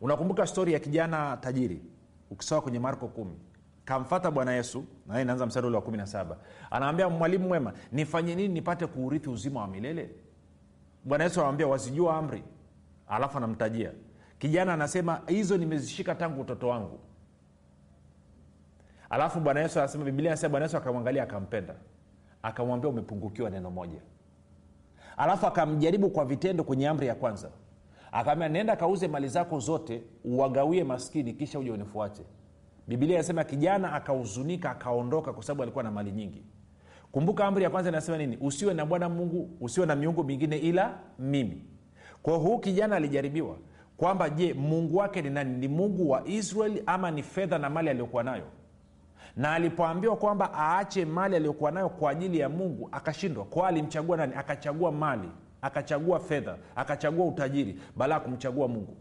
Unakumbuka 0.00 0.46
stori 0.46 0.72
ya 0.72 0.78
kijana 0.78 1.36
tajiri 1.36 1.82
ukisoma 2.30 2.60
kwenye 2.60 2.78
marko 2.78 3.08
kumi 3.08 3.36
kamfata 3.84 4.30
bwana 4.30 4.52
yesu 4.52 4.84
naye 5.06 5.22
inaanza 5.22 5.46
mstari 5.46 5.66
ule 5.66 5.76
wa 5.76 5.82
kumi 5.82 5.96
na 5.96 6.06
saba. 6.06 6.36
Anaambia 6.70 7.08
mwalimu 7.08 7.48
mwema 7.48 7.72
nifanye 7.92 8.34
nini 8.34 8.54
nipate 8.54 8.86
kuurithi 8.86 9.30
uzima 9.30 9.60
wa 9.60 9.66
milele? 9.66 10.10
Bwana 11.04 11.24
yesu 11.24 11.40
anamwambia 11.40 11.66
wazijua 11.66 12.16
amri 12.16 12.42
alafu 13.08 13.38
anamtajia. 13.38 13.92
Kijana 14.38 14.74
anasema 14.74 15.20
hizo 15.26 15.56
nimezishika 15.56 16.14
tangu 16.14 16.40
utoto 16.40 16.68
wangu. 16.68 16.98
Alafu 19.10 19.40
bwana 19.40 19.60
yesu 19.60 19.78
anasema 19.78 20.04
biblia 20.04 20.30
anasema 20.30 20.50
bwana 20.50 20.66
yesu 20.66 20.76
akamwangalia 20.76 21.22
akampenda. 21.22 21.74
Akamwambia 22.42 22.90
umepungukiwa 22.90 23.50
neno 23.50 23.70
moja. 23.70 24.00
Alafu 25.16 25.46
akamjaribu 25.46 26.10
kwa 26.10 26.24
vitendo 26.24 26.64
kwenye 26.64 26.88
amri 26.88 27.06
ya 27.06 27.14
kwanza. 27.14 27.50
Akaambia 28.12 28.48
nenda 28.48 28.76
kauze 28.76 29.08
mali 29.08 29.28
zako 29.28 29.58
zote 29.58 30.02
uwagawie 30.24 30.84
maskini 30.84 31.32
kisha 31.32 31.58
uje 31.58 31.70
unifuate 31.70 32.22
biblia 32.90 33.14
inasema 33.14 33.44
kijana 33.44 33.92
akahuzunika 33.92 34.70
akaondoka 34.70 35.32
kwa 35.32 35.42
sababu 35.42 35.62
alikuwa 35.62 35.84
na 35.84 35.90
mali 35.90 36.12
nyingi. 36.12 36.42
Kumbuka 37.12 37.44
amri 37.46 37.62
ya 37.64 37.70
kwanza 37.70 37.90
inasema 37.90 38.18
nini? 38.18 38.38
Usiwe 38.40 38.74
na 38.74 38.86
bwana 38.86 39.08
mungu 39.08 39.50
usiwe 39.60 39.86
na 39.86 39.96
miungu 39.96 40.24
mingine 40.24 40.56
ila 40.58 40.98
mimi. 41.18 41.64
Kwa 42.22 42.36
huu 42.36 42.58
kijana 42.58 42.96
alijaribiwa 42.96 43.56
kwamba 43.96 44.30
je 44.30 44.54
mungu 44.54 44.96
wake 44.96 45.22
ni 45.22 45.30
nani? 45.30 45.58
Ni 45.58 45.68
mungu 45.68 46.10
wa 46.10 46.28
israeli 46.28 46.82
ama 46.86 47.10
ni 47.10 47.22
fedha 47.22 47.58
na 47.58 47.70
mali 47.70 47.88
aliyokuwa 47.90 48.22
nayo? 48.22 48.44
Na 49.36 49.52
alipoambiwa 49.52 50.16
kwamba 50.16 50.50
aache 50.54 51.04
mali 51.04 51.36
aliyokuwa 51.36 51.70
nayo 51.70 51.88
kwa 51.88 52.10
ajili 52.10 52.38
ya 52.38 52.48
mungu 52.48 52.88
akashindwa. 52.92 53.44
Kwa 53.44 53.68
alimchagua 53.68 54.16
nani? 54.16 54.32
Akachagua 54.36 54.92
mali 54.92 55.28
akachagua 55.62 56.20
fedha 56.20 56.56
akachagua 56.76 57.26
utajiri 57.26 57.78
baada 57.96 58.14
ya 58.14 58.20
kumchagua 58.20 58.68
mungu 58.68 58.96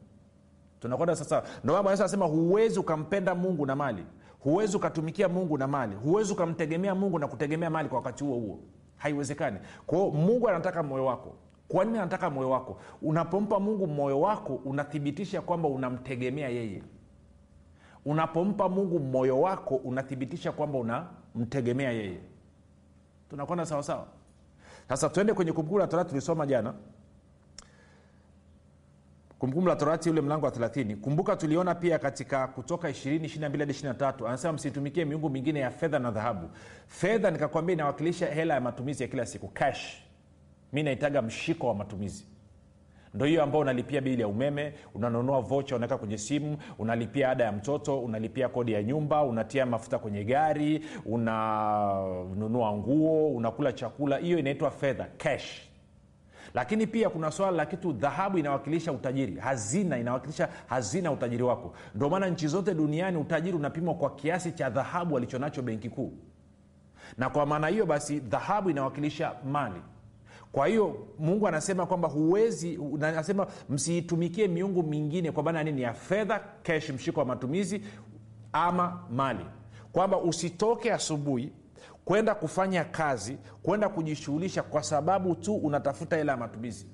tunakwenda 0.80 1.16
sasa. 1.16 1.44
Ndomana 1.64 1.90
yesu 1.90 2.04
anasema 2.04 2.26
huwezi 2.26 2.80
ukampenda 2.80 3.36
mungu 3.36 3.66
na 3.66 3.76
mali. 3.76 4.06
Huwezi 4.40 4.78
ukatumikia 4.78 5.30
mungu 5.30 5.58
na 5.58 5.68
mali. 5.68 5.96
Huwezi 5.96 6.34
ukamtegemea 6.34 6.96
mungu 6.96 7.20
na 7.20 7.28
kutegemea 7.28 7.70
mali 7.70 7.90
kwa 7.90 7.98
wakati 7.98 8.24
huo 8.24 8.36
huo. 8.40 8.60
Haiwezekani. 8.98 9.60
Kwao 9.86 10.12
mungu 10.12 10.50
anataka 10.50 10.84
moyo 10.84 11.06
wako. 11.06 11.36
Kwa 11.68 11.86
nini 11.86 11.98
anataka 11.98 12.30
moyo 12.30 12.50
wako? 12.50 12.78
Unapompa 13.02 13.60
mungu 13.60 13.88
moyo 13.88 14.22
wako 14.22 14.56
unathibitisha 14.56 15.42
kwamba 15.42 15.70
unamtegemea 15.70 16.50
yeye. 16.50 16.84
Unapompa 18.06 18.70
mungu 18.70 19.00
moyo 19.00 19.42
wako 19.42 19.76
unathibitisha 19.76 20.52
kwamba 20.52 20.80
unamtegemea 20.80 21.92
yeye. 21.92 22.20
Tunakwenda 23.30 23.66
sawasawa 23.66 24.06
sasa 24.90 25.10
tuende 25.10 25.34
kwenye 25.34 25.52
kumbukumbu 25.52 25.80
la 25.80 25.88
torati 25.88 26.10
tulisoma 26.10 26.46
jana 26.46 26.74
kumbukumbu 29.40 29.70
la 29.70 29.76
torati 29.76 30.10
ule 30.10 30.22
mlango 30.22 30.46
wa 30.46 30.52
30 30.52 30.96
kumbuka 30.96 31.36
tuliona 31.36 31.76
pia 31.76 32.00
katika 32.00 32.48
kutoka 32.48 32.90
22 32.92 34.28
anasema 34.28 34.54
msitumikie 34.54 35.06
miungu 35.06 35.30
mingine 35.30 35.60
ya 35.60 35.72
fedha 35.72 36.00
na 36.00 36.12
dhahabu. 36.12 36.50
Fedha 36.88 37.32
nikakwambia 37.32 37.74
inawakilisha 37.74 38.26
hela 38.28 38.54
ya 38.54 38.62
matumizi 38.62 39.04
ya 39.04 39.10
kila 39.10 39.26
siku 39.26 39.48
cash. 39.48 40.02
Mi 40.74 40.84
naitaga 40.84 41.22
mshiko 41.22 41.68
wa 41.68 41.76
matumizi. 41.76 42.26
Ndo 43.14 43.26
hiyo 43.26 43.44
ambao 43.44 43.62
unalipia 43.62 44.02
bili 44.02 44.22
ya 44.22 44.28
umeme 44.28 44.74
unanunua 44.96 45.42
vocha 45.42 45.76
unaweka 45.76 45.98
kwenye 45.98 46.18
simu 46.18 46.58
unalipia 46.80 47.30
ada 47.30 47.44
ya 47.44 47.52
mtoto 47.52 48.00
unalipia 48.00 48.50
kodi 48.50 48.72
ya 48.72 48.84
nyumba 48.84 49.24
unatia 49.24 49.66
mafuta 49.66 50.00
kwenye 50.00 50.24
gari 50.24 50.86
unanunua 51.06 52.74
nguo 52.74 53.30
unakula 53.36 53.74
chakula. 53.74 54.18
Hiyo 54.18 54.40
inaitwa 54.40 54.72
fedha 54.72 55.08
cash 55.18 55.69
lakini 56.54 56.88
pia 56.88 57.10
kuna 57.10 57.32
swala 57.32 57.58
la 57.58 57.66
kitu 57.66 57.92
dhahabu 57.94 58.38
inawakilisha 58.38 58.92
utajiri. 58.92 59.36
Hazina 59.36 59.98
inawakilisha 59.98 60.50
hazina 60.68 61.12
utajiri 61.12 61.44
wako. 61.44 61.74
Ndio 61.96 62.10
maana 62.10 62.28
nchi 62.30 62.48
zote 62.48 62.74
duniani 62.74 63.18
utajiri 63.18 63.58
unapimwa 63.58 63.94
kwa 63.94 64.10
kiasi 64.16 64.52
cha 64.52 64.70
dhahabu 64.70 65.18
alichonacho 65.18 65.62
benki 65.62 65.90
kuu. 65.90 66.14
Na 67.18 67.30
kwa 67.30 67.46
maana 67.46 67.68
hiyo 67.68 67.86
basi 67.86 68.20
dhahabu 68.20 68.70
inawakilisha 68.70 69.32
mali. 69.52 69.82
Kwa 70.52 70.68
hiyo 70.68 71.08
mungu 71.20 71.48
anasema 71.48 71.86
kwamba 71.86 72.08
huwezi 72.08 72.80
anasema 73.02 73.48
msiitumikie 73.70 74.48
miungu 74.48 74.84
mingine 74.84 75.32
kwa 75.32 75.44
maana 75.44 75.64
nini? 75.64 75.82
Ya 75.82 75.94
fedha 75.94 76.40
kesh 76.64 76.90
mshiko 76.90 77.20
wa 77.20 77.26
matumizi 77.26 77.82
ama 78.54 79.04
mali. 79.12 79.46
Kwamba 79.92 80.18
usitoke 80.18 80.94
asubuhi 80.94 81.52
kwenda 82.10 82.36
kufanya 82.36 82.84
kazi 82.86 83.38
kwenda 83.64 83.90
kujishughulisha 83.90 84.64
kwa 84.64 84.84
sababu 84.84 85.36
tu 85.36 85.56
unatafuta 85.56 86.18
hela 86.18 86.32
ya 86.32 86.38
matumizi. 86.38 86.88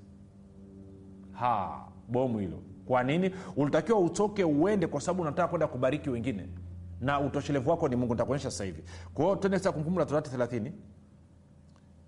Ha 1.31 1.85
bomu 2.07 2.39
hilo. 2.39 2.63
Kwa 2.85 3.03
nini? 3.03 3.31
Ulitakiwa 3.55 3.99
utoke 3.99 4.43
uende 4.43 4.87
kwa 4.87 5.01
sababu 5.01 5.21
unataka 5.21 5.47
kwenda 5.47 5.67
kubariki 5.67 6.09
wengine. 6.09 6.49
Na 7.01 7.19
utoshelevu 7.19 7.69
wako 7.69 7.87
ni 7.87 7.95
mungu 7.95 8.13
nitakuonyesha 8.13 8.51
sasa 8.51 8.63
hivi. 8.63 8.83
Kwa 9.13 9.25
hiyo 9.25 9.35
tuende 9.35 9.57
sasa 9.57 9.71
kumbukumbu 9.71 9.99
la 9.99 10.05
torati 10.05 10.29
30 10.37 10.71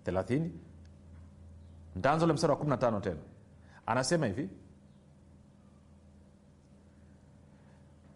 30 0.06 0.50
ntaanza 1.96 2.26
ule 2.26 2.34
mstari 2.34 2.54
wa 2.54 2.60
15 2.60 3.02
tena. 3.02 3.20
Anasema 3.86 4.26
hivi. 4.26 4.50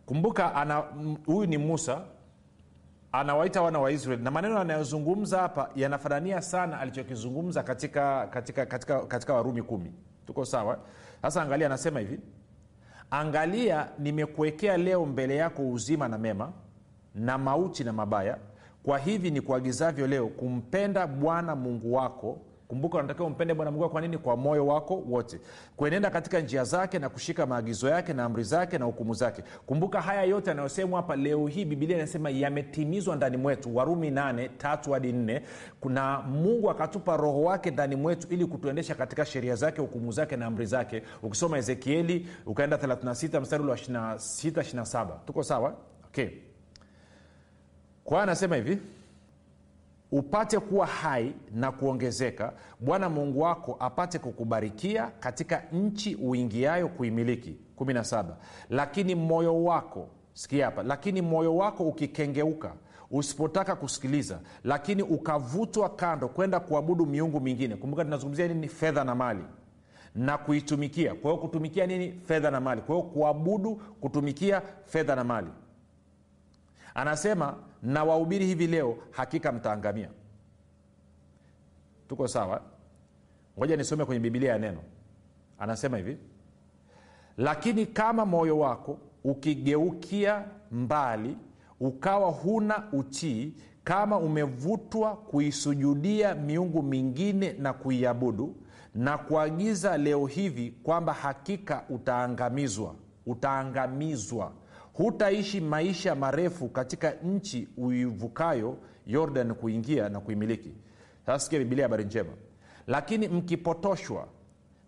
Kumbuka 0.05 0.67
huyu 1.25 1.45
ni 1.45 1.57
musa 1.57 2.01
anawaita 3.11 3.61
wana 3.61 3.79
wa 3.79 3.91
israeli 3.91 4.23
na 4.23 4.31
maneno 4.31 4.59
anayozungumza 4.59 5.39
hapa 5.39 5.69
yanafanania 5.75 6.41
sana 6.41 6.79
alichokizungumza 6.79 7.63
katika 7.63 8.27
katika 8.27 8.65
katika, 8.65 9.05
katika 9.05 9.33
warumi 9.33 9.61
kumi. 9.61 9.93
Tuko 10.27 10.45
sawa? 10.45 10.79
Sasa 11.21 11.41
angalia 11.41 11.67
anasema 11.67 11.99
hivi. 11.99 12.19
Angalia 13.11 13.87
nimekuwekea 13.99 14.77
leo 14.77 15.05
mbele 15.05 15.35
yako 15.35 15.69
uzima 15.69 16.07
na 16.07 16.17
mema 16.17 16.51
na 17.15 17.37
mauti 17.37 17.83
na 17.83 17.93
mabaya. 17.93 18.37
Kwa 18.83 18.99
hivi 18.99 19.31
ni 19.31 19.41
kuagizavyo 19.41 20.07
leo 20.07 20.27
kumpenda 20.27 21.07
bwana 21.07 21.55
mungu 21.55 21.93
wako 21.93 22.41
kumbuka 22.71 22.97
unatakiwa 22.97 23.27
umpende 23.27 23.53
bwana 23.53 23.71
mungu 23.71 23.89
kwa 23.89 24.01
nini? 24.01 24.17
Kwa 24.17 24.37
moyo 24.37 24.67
wako 24.67 24.95
wote. 25.09 25.39
Kuenenda 25.77 26.09
katika 26.09 26.39
njia 26.39 26.63
zake 26.63 26.99
na 26.99 27.09
kushika 27.09 27.45
maagizo 27.45 27.89
yake 27.89 28.13
na 28.13 28.23
amri 28.25 28.43
zake 28.43 28.77
na 28.77 28.85
hukumu 28.85 29.13
zake. 29.13 29.43
Kumbuka 29.65 30.01
haya 30.01 30.23
yote 30.23 30.49
yanayosemwa 30.49 31.01
hapa 31.01 31.15
leo 31.15 31.47
hii 31.47 31.65
bibilia 31.65 31.97
inasema 31.97 32.29
yametimizwa 32.29 33.15
ndani 33.15 33.37
mwetu. 33.37 33.75
Warumi 33.75 34.09
8 34.11 34.49
tatu 34.57 34.91
hadi 34.91 35.11
4 35.11 35.41
kuna 35.79 36.19
mungu 36.21 36.69
akatupa 36.69 37.17
roho 37.17 37.41
wake 37.43 37.71
ndani 37.71 37.95
mwetu 37.95 38.27
ili 38.29 38.45
kutuendesha 38.45 38.95
katika 38.95 39.25
sheria 39.25 39.55
zake 39.55 39.81
hukumu 39.81 40.11
zake 40.11 40.37
na 40.37 40.45
amri 40.45 40.65
zake. 40.65 41.03
Ukisoma 41.23 41.57
ezekieli 41.57 42.27
ukaenda 42.45 42.77
36 42.77 43.41
mstari 43.41 43.63
ule 43.63 43.71
wa 43.71 43.77
26 43.77 44.15
27 44.61 45.07
tuko 45.25 45.43
sawa? 45.43 45.73
Okay. 46.07 46.27
Kwa 48.03 48.23
anasema 48.23 48.55
hivi 48.55 48.77
upate 50.11 50.59
kuwa 50.59 50.85
hai 50.85 51.33
na 51.51 51.71
kuongezeka 51.71 52.53
bwana 52.79 53.09
mungu 53.09 53.41
wako 53.41 53.75
apate 53.79 54.19
kukubarikia 54.19 55.07
katika 55.19 55.63
nchi 55.73 56.15
uingiayo 56.15 56.87
kuimiliki. 56.87 57.55
17 57.77 58.25
lakini 58.69 59.15
moyo 59.15 59.63
wako 59.63 60.07
sikia 60.33 60.65
hapa 60.65 60.83
lakini 60.83 61.21
moyo 61.21 61.55
wako 61.55 61.83
ukikengeuka 61.87 62.73
usipotaka 63.11 63.75
kusikiliza 63.75 64.39
lakini 64.63 65.03
ukavutwa 65.03 65.89
kando 65.89 66.27
kwenda 66.27 66.59
kuabudu 66.59 67.05
miungu 67.05 67.39
mingine. 67.39 67.75
Kumbuka 67.75 68.03
tunazungumzia 68.03 68.47
nini? 68.47 68.67
Fedha 68.67 69.03
na 69.03 69.15
mali. 69.15 69.43
Na 70.15 70.37
kuitumikia. 70.37 71.13
Kwa 71.15 71.31
hiyo 71.31 71.41
kutumikia 71.41 71.87
nini? 71.87 72.11
Fedha 72.11 72.51
na 72.51 72.59
mali. 72.59 72.81
Kwa 72.81 72.95
hiyo 72.95 73.07
kuabudu 73.07 73.75
kutumikia 73.75 74.61
fedha 74.85 75.15
na 75.15 75.23
mali. 75.23 75.47
Anasema 76.95 77.55
na 77.81 78.03
wahubiri 78.03 78.45
hivi 78.45 78.67
leo 78.67 78.97
hakika 79.11 79.51
mtaangamia. 79.51 80.09
Tuko 82.09 82.27
sawa? 82.27 82.61
Ngoja 83.57 83.77
nisome 83.77 84.05
kwenye 84.05 84.19
bibilia 84.19 84.51
ya 84.51 84.57
neno. 84.59 84.79
Anasema 85.59 85.97
hivi 85.97 86.17
lakini 87.37 87.85
kama 87.85 88.25
moyo 88.25 88.59
wako 88.59 88.97
ukigeukia 89.23 90.45
mbali 90.71 91.37
ukawa 91.79 92.31
huna 92.31 92.83
utii 92.93 93.53
kama 93.83 94.17
umevutwa 94.17 95.15
kuisujudia 95.15 96.35
miungu 96.35 96.83
mingine 96.83 97.53
na 97.53 97.73
kuiabudu 97.73 98.55
na 98.95 99.17
kuagiza 99.17 99.97
leo 99.97 100.25
hivi 100.25 100.71
kwamba 100.83 101.13
hakika 101.13 101.83
utaangamizwa 101.89 102.95
utaangamizwa 103.25 104.51
hutaishi 104.93 105.61
maisha 105.61 106.15
marefu 106.15 106.69
katika 106.69 107.11
nchi 107.11 107.67
uivukayo 107.77 108.77
yordan 109.07 109.53
kuingia 109.53 110.09
na 110.09 110.19
kuimiliki. 110.19 110.73
Sasa 111.25 111.39
sikia 111.39 111.59
bibilia 111.59 111.85
habari 111.85 112.05
njema. 112.05 112.29
Lakini 112.87 113.27
mkipotoshwa 113.27 114.27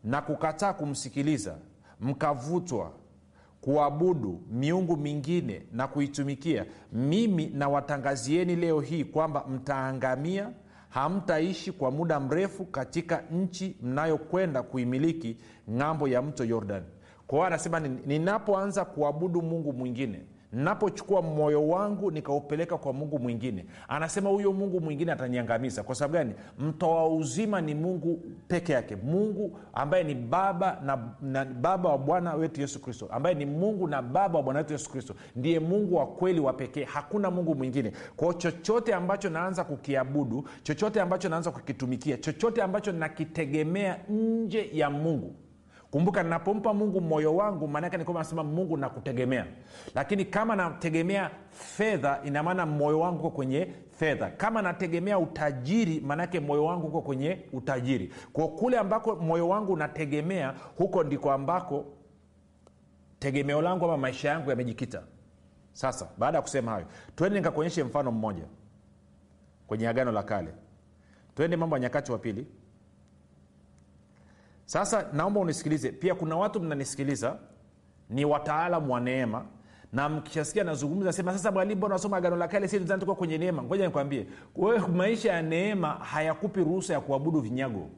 na 0.04 0.22
kukataa 0.22 0.74
kumsikiliza 0.74 1.56
mkavutwa 2.02 2.92
kuabudu 3.62 4.42
miungu 4.52 4.98
mingine 4.98 5.62
na 5.72 5.88
kuitumikia 5.88 6.66
mimi 6.94 7.46
nawatangazieni 7.48 8.56
leo 8.56 8.80
hii 8.82 9.04
kwamba 9.04 9.46
mtaangamia 9.48 10.50
hamtaishi 10.90 11.72
kwa 11.72 11.92
muda 11.92 12.20
mrefu 12.20 12.66
katika 12.66 13.24
nchi 13.32 13.78
mnayokwenda 13.82 14.64
kuimiliki 14.64 15.38
ng'ambo 15.72 16.08
ya 16.08 16.22
mto 16.22 16.46
yordan 16.46 16.84
kwa 17.28 17.38
hiyo 17.38 17.48
anasema 17.48 17.80
ninapoanza 17.80 18.86
kuabudu 18.86 19.42
mungu 19.42 19.74
mwingine 19.74 20.22
napochukua 20.54 21.22
moyo 21.22 21.68
wangu 21.68 22.12
nikaupeleka 22.12 22.78
kwa 22.78 22.94
mungu 22.94 23.20
mwingine. 23.20 23.66
Anasema 23.88 24.30
huyo 24.30 24.54
mungu 24.54 24.82
mwingine 24.82 25.12
ataniangamiza. 25.12 25.84
Kwa 25.84 25.96
sababu 25.96 26.14
gani? 26.14 26.34
Mtoa 26.60 27.08
uzima 27.10 27.62
ni 27.62 27.76
mungu 27.76 28.22
peke 28.48 28.74
yake. 28.74 28.96
Mungu 28.96 29.60
ambaye 29.74 30.04
ni 30.04 30.16
baba 30.16 30.82
na, 30.86 31.10
na 31.22 31.46
baba 31.46 31.90
wa 31.90 31.98
bwana 31.98 32.34
wetu 32.34 32.62
yesu 32.62 32.82
kristo. 32.82 33.08
Ambaye 33.12 33.36
ni 33.36 33.46
mungu 33.46 33.88
na 33.88 34.02
baba 34.02 34.38
wa 34.38 34.44
bwana 34.44 34.60
wetu 34.60 34.74
yesu 34.74 34.92
kristo. 34.92 35.16
Ndiye 35.36 35.60
mungu 35.60 35.96
wa 35.96 36.08
kweli 36.08 36.40
wa 36.40 36.54
pekee. 36.54 36.84
Hakuna 36.84 37.32
mungu 37.32 37.56
mwingine. 37.56 37.92
Kwao 38.16 38.34
chochote 38.34 38.94
ambacho 38.94 39.30
naanza 39.30 39.64
kukiabudu 39.64 40.48
chochote 40.64 41.02
ambacho 41.02 41.30
naanza 41.30 41.52
kukitumikia 41.52 42.18
chochote 42.18 42.62
ambacho 42.62 42.92
nakitegemea 42.92 43.98
nje 44.10 44.70
ya 44.74 44.90
mungu 44.90 45.36
kumbuka 45.94 46.24
ninapompa 46.24 46.74
mungu 46.74 47.02
moyo 47.02 47.36
wangu 47.36 47.68
maanake 47.68 47.98
ni 47.98 48.04
kwamba 48.04 48.20
nasema 48.22 48.44
mungu 48.44 48.78
nakutegemea. 48.78 49.46
Lakini 49.96 50.26
kama 50.26 50.56
nategemea 50.56 51.32
fedha 51.50 52.20
inamaana 52.26 52.66
moyo 52.66 53.00
wangu 53.00 53.20
uko 53.20 53.30
kwenye 53.30 53.68
fedha. 53.92 54.30
Kama 54.30 54.62
nategemea 54.62 55.20
utajiri 55.20 56.00
maanaake 56.00 56.40
moyo 56.40 56.66
wangu 56.66 56.88
uko 56.88 57.02
kwenye 57.02 57.40
utajiri. 57.52 58.14
Kwa 58.34 58.48
kule 58.48 58.78
ambako 58.78 59.16
moyo 59.16 59.48
wangu 59.50 59.74
unategemea 59.74 60.54
huko 60.78 61.04
ndiko 61.04 61.32
ambako 61.32 61.86
tegemeo 63.20 63.62
langu 63.62 63.86
ama 63.86 63.98
maisha 63.98 64.30
yangu 64.30 64.50
yamejikita. 64.50 65.04
Sasa 65.74 66.10
baada 66.18 66.38
ya 66.38 66.42
kusema 66.42 66.72
hayo 66.72 66.86
twende 67.16 67.40
nikakuonyeshe 67.40 67.84
mfano 67.84 68.12
mmoja 68.12 68.44
kwenye 69.68 69.88
agano 69.88 70.12
la 70.12 70.24
kale. 70.24 70.54
Twende 71.36 71.58
mambo 71.58 71.76
ya 71.76 71.80
nyakati 71.80 72.12
wa 72.12 72.18
pili 72.18 72.48
sasa 74.74 75.06
naomba 75.14 75.40
unisikilize. 75.40 75.92
Pia 75.92 76.16
kuna 76.16 76.36
watu 76.36 76.60
mnanisikiliza 76.62 77.38
ni 78.10 78.26
wataalamu 78.26 78.94
wa 78.94 79.00
neema 79.00 79.46
na 79.94 80.10
mkishasikia 80.10 80.64
nazungumza 80.64 81.14
sema 81.14 81.32
sasa 81.34 81.52
mwalimu 81.52 81.82
bwana 81.82 81.96
unasoma 81.96 82.18
agano 82.18 82.36
la 82.36 82.48
kale? 82.48 82.68
Si 82.68 82.80
tuko 82.80 83.16
kwenye 83.16 83.38
neema. 83.38 83.64
Ngoja 83.64 83.86
nikwambie. 83.86 84.28
Wewe 84.56 84.88
maisha 84.88 85.34
ya 85.34 85.42
neema 85.42 85.90
hayakupi 85.90 86.60
ruhusa 86.60 86.94
ya 86.94 87.00
kuabudu 87.02 87.40
vinyago. 87.40 87.90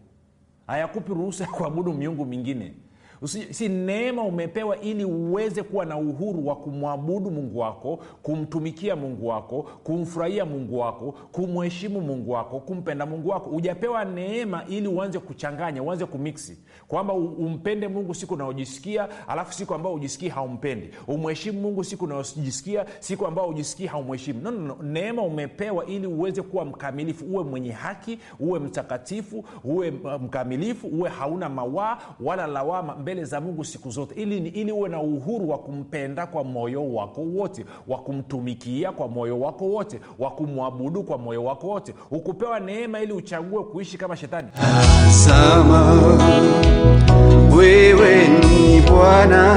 Hayakupi 0.68 1.10
ruhusa 1.14 1.44
ya 1.44 1.50
kuabudu 1.50 1.94
miungu 1.94 2.26
mingine 2.26 2.74
Si 3.52 3.70
neema 3.70 4.22
umepewa 4.24 4.80
ili 4.82 5.06
uweze 5.06 5.64
kuwa 5.64 5.86
na 5.86 5.98
uhuru 5.98 6.48
wa 6.48 6.56
kumwabudu 6.56 7.32
mungu 7.32 7.60
wako 7.60 8.00
kumtumikia 8.24 8.96
mungu 8.96 9.28
wako 9.28 9.64
kumfurahia 9.84 10.46
mungu 10.46 10.80
wako 10.80 11.12
kumheshimu 11.32 12.02
mungu 12.02 12.32
wako 12.32 12.60
kumpenda 12.60 13.06
mungu 13.06 13.30
wako. 13.30 13.50
Hujapewa 13.50 14.06
neema 14.06 14.66
ili 14.68 14.88
uanze 14.88 15.20
kuchanganya 15.20 15.84
uanze 15.84 16.06
kumiksi 16.06 16.58
kwamba 16.88 17.14
umpende 17.14 17.88
mungu 17.88 18.14
siku 18.14 18.34
unaojisikia 18.34 19.08
alafu 19.28 19.54
siku 19.54 19.74
ambao 19.74 19.94
ujisikii 19.94 20.30
haumpendi. 20.30 20.90
Umheshimu 21.08 21.62
mungu 21.62 21.84
siku 21.84 22.06
unaojisikia 22.06 22.86
siku 23.00 23.26
ambao 23.28 23.48
ujisikii 23.50 23.86
haumheshimu. 23.86 24.42
No, 24.42 24.52
no, 24.52 24.60
no. 24.60 24.78
neema 24.84 25.22
umepewa 25.22 25.86
ili 25.86 26.08
uweze 26.08 26.42
kuwa 26.42 26.66
mkamilifu 26.66 27.26
uwe 27.26 27.44
mwenye 27.44 27.72
haki 27.72 28.20
uwe 28.40 28.60
mtakatifu 28.60 29.46
uwe 29.64 29.90
uh, 29.90 30.22
mkamilifu 30.22 30.88
uwe 30.88 31.10
hauna 31.10 31.50
mawaa 31.50 31.98
wala 32.20 32.48
lawama 32.48 32.96
mbele 33.06 33.24
za 33.26 33.42
mungu 33.42 33.66
siku 33.66 33.90
zote. 33.92 34.16
Ili, 34.22 34.38
ili 34.38 34.72
uwe 34.72 34.90
na 34.90 35.02
uhuru 35.02 35.50
wa 35.50 35.58
kumpenda 35.58 36.28
kwa 36.28 36.44
moyo 36.44 36.94
wako 36.94 37.22
wote 37.22 37.66
wa 37.88 37.98
kumtumikia 37.98 38.92
kwa 38.92 39.08
moyo 39.08 39.40
wako 39.40 39.66
wote 39.66 40.00
wa 40.20 40.32
kumwabudu 40.32 41.04
kwa 41.04 41.18
moyo 41.18 41.44
wako 41.44 41.68
wote. 41.68 41.94
Ukupewa 42.12 42.60
neema 42.60 43.00
ili 43.02 43.14
uchague 43.14 43.60
kuishi 43.64 43.98
kama 43.98 44.16
shetani. 44.18 44.48
Tazama, 44.56 46.02
wewe 47.58 48.28
ni 48.28 48.82
Bwana 48.82 49.56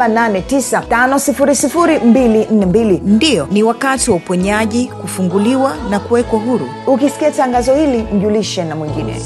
7895242 0.07 2.99
ndiyo 3.03 3.47
ni 3.51 3.63
wakati 3.63 4.11
wa 4.11 4.17
uponyaji 4.17 4.87
kufunguliwa 4.87 5.75
na 5.89 5.99
kuwekwa 5.99 6.39
huru. 6.39 6.69
Ukisikia 6.87 7.31
tangazo 7.31 7.75
hili 7.75 8.03
mjulishe 8.03 8.63
na 8.65 8.75
mwingine. 8.75 9.21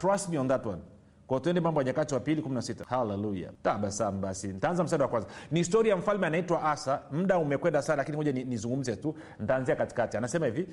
Trust 0.00 0.28
me 0.30 0.38
on 0.38 0.48
that 0.48 0.66
one. 0.66 0.78
Kwa 1.26 1.40
tuende 1.40 1.60
mambo 1.60 1.80
ya 1.80 1.84
nyakati 1.86 2.14
wa 2.14 2.20
pili 2.20 2.42
16 2.42 2.84
haleluya 2.88 3.50
tabasamu 3.62 4.20
basi. 4.20 4.48
Ntaanza 4.48 4.84
msada 4.84 5.04
wa 5.04 5.10
kwanza. 5.10 5.28
Ni 5.50 5.58
historia 5.60 5.92
ya 5.92 5.96
mfalme 5.98 6.26
anaitwa 6.26 6.62
asa. 6.62 7.00
Muda 7.12 7.38
umekwenda 7.38 7.82
sana 7.82 7.96
lakini 7.96 8.16
moja 8.16 8.32
nizungumze 8.32 8.96
tu. 8.96 9.14
Ntaanzia 9.40 9.76
katikati. 9.76 10.16
Anasema 10.16 10.46
hivi 10.46 10.68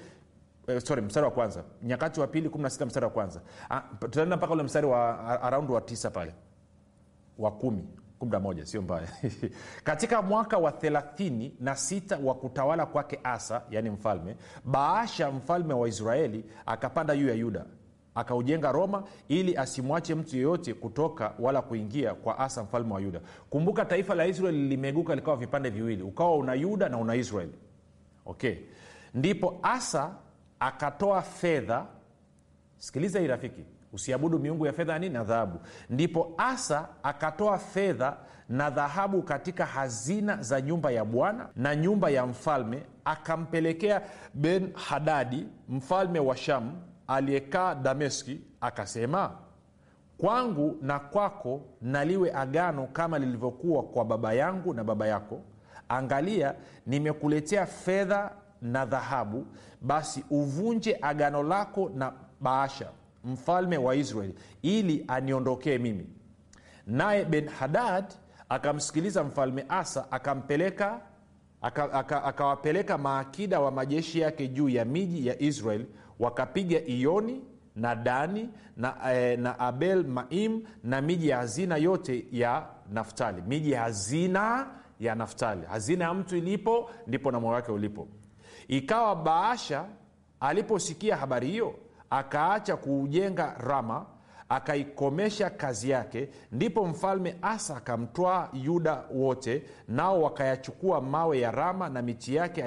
eh, 0.67 0.82
sorry 0.82 1.02
mstari 1.02 1.26
wa 1.26 1.32
kwanza. 1.32 1.63
Nyakati 1.84 2.19
wa 2.19 2.28
pili 2.28 2.49
16 2.49 2.86
mstari 2.86 3.06
wa 3.06 3.12
kwanza. 3.12 3.41
Ah, 3.69 3.82
tutaenda 3.99 4.38
mpaka 4.38 4.54
ule 4.54 4.63
mstari 4.63 4.88
wa 4.88 5.19
around 5.41 5.69
wa 5.71 5.82
tisa 5.82 6.10
pale. 6.12 6.34
Wa 7.38 7.52
kumi 7.52 7.88
moja 8.41 8.65
sio 8.65 8.82
mbaya. 8.82 9.08
Katika 9.84 10.21
mwaka 10.21 10.58
wa 10.58 10.71
thelathini 10.71 11.54
na 11.60 11.76
sita 11.76 12.19
wa 12.23 12.36
kutawala 12.36 12.86
kwake 12.86 13.19
asa 13.23 13.62
yani 13.71 13.89
mfalme 13.89 14.36
baasha 14.65 15.32
mfalme 15.32 15.73
wa 15.73 15.88
israeli 15.88 16.45
akapanda 16.65 17.15
juu 17.15 17.28
ya 17.28 17.34
yuda. 17.34 17.65
Akaujenga 18.15 18.71
roma 18.71 19.04
ili 19.28 19.58
asimwache 19.58 20.15
mtu 20.15 20.36
yeyote 20.36 20.73
kutoka 20.73 21.34
wala 21.39 21.62
kuingia 21.62 22.13
kwa 22.13 22.39
asa 22.39 22.63
mfalme 22.63 22.93
wa 22.93 23.02
yuda. 23.02 23.21
Kumbuka 23.49 23.86
taifa 23.86 24.15
la 24.15 24.26
israeli 24.26 24.67
limeguka 24.67 25.15
likawa 25.15 25.38
vipande 25.38 25.69
viwili. 25.69 26.04
Ukawa 26.04 26.36
una 26.36 26.54
yuda 26.54 26.89
na 26.89 26.97
una 26.97 27.15
israeli. 27.15 27.54
Okay. 28.26 28.56
Ndipo 29.13 29.60
asa 29.63 30.15
akatoa 30.67 31.21
fedha. 31.21 31.86
Sikiliza 32.78 33.19
hii 33.19 33.28
rafiki 33.28 33.65
usiabudu 33.93 34.39
miungu 34.39 34.65
ya 34.65 34.73
fedha 34.73 34.99
nini 34.99 35.13
na 35.13 35.23
dhahabu. 35.23 35.60
Ndipo 35.89 36.34
asa 36.38 36.88
akatoa 37.04 37.58
fedha 37.58 38.17
na 38.49 38.69
dhahabu 38.69 39.21
katika 39.23 39.65
hazina 39.65 40.41
za 40.43 40.62
nyumba 40.62 40.91
ya 40.91 41.06
bwana 41.06 41.49
na 41.56 41.76
nyumba 41.76 42.10
ya 42.10 42.26
mfalme 42.26 42.84
akampelekea 43.06 44.02
ben 44.34 44.73
hadadi 44.73 45.47
mfalme 45.69 46.19
wa 46.19 46.38
shamu 46.38 46.71
aliyekaa 47.08 47.76
dameski 47.76 48.41
akasema 48.62 49.32
kwangu 50.17 50.78
na 50.82 50.99
kwako 50.99 51.62
naliwe 51.82 52.34
agano 52.34 52.88
kama 52.88 53.19
lilivyokuwa 53.19 53.84
kwa 53.84 54.06
baba 54.06 54.34
yangu 54.34 54.73
na 54.73 54.84
baba 54.84 55.08
yako. 55.08 55.41
Angalia 55.89 56.56
nimekuletea 56.88 57.65
fedha 57.65 58.32
na 58.63 58.86
dhahabu 58.86 59.45
basi 59.82 60.23
uvunje 60.30 60.97
agano 61.02 61.43
lako 61.43 61.91
na 61.95 62.13
baasha 62.41 62.89
mfalme 63.23 63.78
wa 63.78 63.95
israeli 63.95 64.34
ili 64.62 65.06
aniondokee 65.08 65.78
mimi. 65.78 66.06
Naye 66.88 67.26
ben 67.26 67.47
hadad 67.47 68.06
akamsikiliza 68.49 69.23
mfalme 69.23 69.65
asa 69.69 70.12
akampeleka 70.12 71.02
akawapeleka 71.62 72.93
aka, 72.93 72.97
aka 72.97 72.97
maakida 72.97 73.60
wa 73.60 73.71
majeshi 73.71 74.19
yake 74.19 74.47
juu 74.47 74.69
ya 74.69 74.86
miji 74.86 75.28
ya 75.28 75.41
israel 75.41 75.86
wakapiga 76.19 76.80
ioni 76.88 77.41
na 77.76 77.95
dani 77.95 78.49
na, 78.78 79.13
eh, 79.13 79.39
na 79.39 79.60
abel 79.60 80.04
maim 80.08 80.62
na 80.84 81.02
miji 81.02 81.28
ya 81.30 81.38
hazina 81.38 81.78
yote 81.78 82.26
ya 82.32 82.67
naftali. 82.91 83.41
Miji 83.47 83.71
ya 83.71 83.82
hazina 83.82 84.67
ya 84.99 85.15
naftali. 85.15 85.62
Hazina 85.65 86.06
ya 86.06 86.13
mtu 86.13 86.38
ilipo 86.38 86.89
ndipo 87.08 87.32
na 87.32 87.39
moyo 87.39 87.54
wake 87.54 87.71
ulipo 87.71 88.08
ikawa 88.67 89.15
baasha 89.15 89.86
aliposikia 90.39 91.17
habari 91.17 91.47
hiyo 91.47 91.76
akaacha 92.10 92.78
kuujenga 92.78 93.54
rama 93.60 94.06
akaikomesha 94.56 95.50
kazi 95.50 95.89
yake 95.89 96.30
ndipo 96.52 96.86
mfalme 96.88 97.36
asa 97.42 97.78
akamtwaa 97.78 98.50
yuda 98.54 99.04
wote 99.13 99.63
nao 99.88 100.22
wakayachukua 100.22 101.02
mawe 101.02 101.39
ya 101.39 101.52
rama 101.52 101.89
na 101.89 102.02
miti 102.02 102.36
yake 102.36 102.63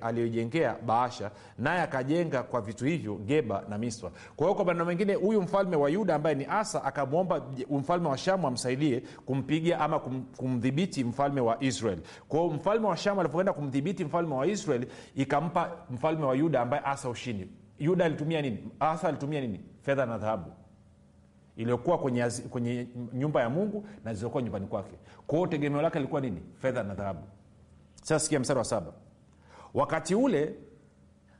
aliyoijengea 0.00 0.76
baasha 0.86 1.30
naye 1.58 1.80
akajenga 1.80 2.42
kwa 2.42 2.60
vitu 2.60 2.84
hivyo 2.84 3.14
geba 3.14 3.64
na 3.68 3.78
miswa. 3.78 4.10
Kwa 4.36 4.46
hiyo 4.46 4.54
kwa 4.54 4.64
maneno 4.64 4.84
mengine 4.84 5.14
huyu 5.14 5.42
mfalme 5.42 5.76
wa 5.76 5.90
yuda 5.90 6.14
ambaye 6.14 6.34
ni 6.36 6.46
asa 6.50 6.84
akamwomba 6.84 7.42
mfalme 7.70 8.08
wa 8.08 8.18
shamu 8.18 8.46
amsaidie 8.46 9.02
kumpiga 9.26 9.80
ama 9.80 9.98
kum, 9.98 10.24
kumdhibiti 10.36 11.04
mfalme 11.04 11.40
wa 11.40 11.62
israel. 11.64 11.98
Kwao 12.28 12.50
mfalme 12.50 12.86
wa 12.86 12.96
shamu 12.96 13.20
alipoenda 13.20 13.52
kumdhibiti 13.52 14.04
mfalme 14.04 14.34
wa 14.34 14.46
israel 14.46 14.86
ikampa 15.14 15.72
mfalme 15.90 16.24
wa 16.24 16.34
yuda 16.34 16.60
ambaye 16.60 16.82
asa 16.86 17.08
ushindi. 17.08 17.48
Yuda 17.78 18.04
alitumia 18.04 18.42
nini? 18.42 18.58
Asa 18.80 19.08
alitumia 19.08 19.40
nini? 19.40 19.60
Fedha 19.82 20.06
na 20.06 20.18
dhahabu 20.18 20.52
iliyokuwa 21.56 21.98
kwenye, 21.98 22.30
kwenye 22.50 22.88
nyumba 23.12 23.40
ya 23.42 23.50
mungu 23.50 23.86
na 24.04 24.10
zilizokuwa 24.12 24.42
nyumbani 24.42 24.66
kwake. 24.66 24.96
Kwa 25.26 25.38
hiyo 25.38 25.46
tegemeo 25.50 25.82
lake 25.82 25.98
lilikuwa 25.98 26.20
nini? 26.20 26.42
Fedha 26.58 26.82
na 26.82 26.94
dhahabu. 26.94 27.22
Sasa 27.94 28.18
sikia 28.18 28.40
mstari 28.40 28.58
wa 28.58 28.64
saba. 28.64 28.92
Wakati 29.74 30.14
ule 30.14 30.54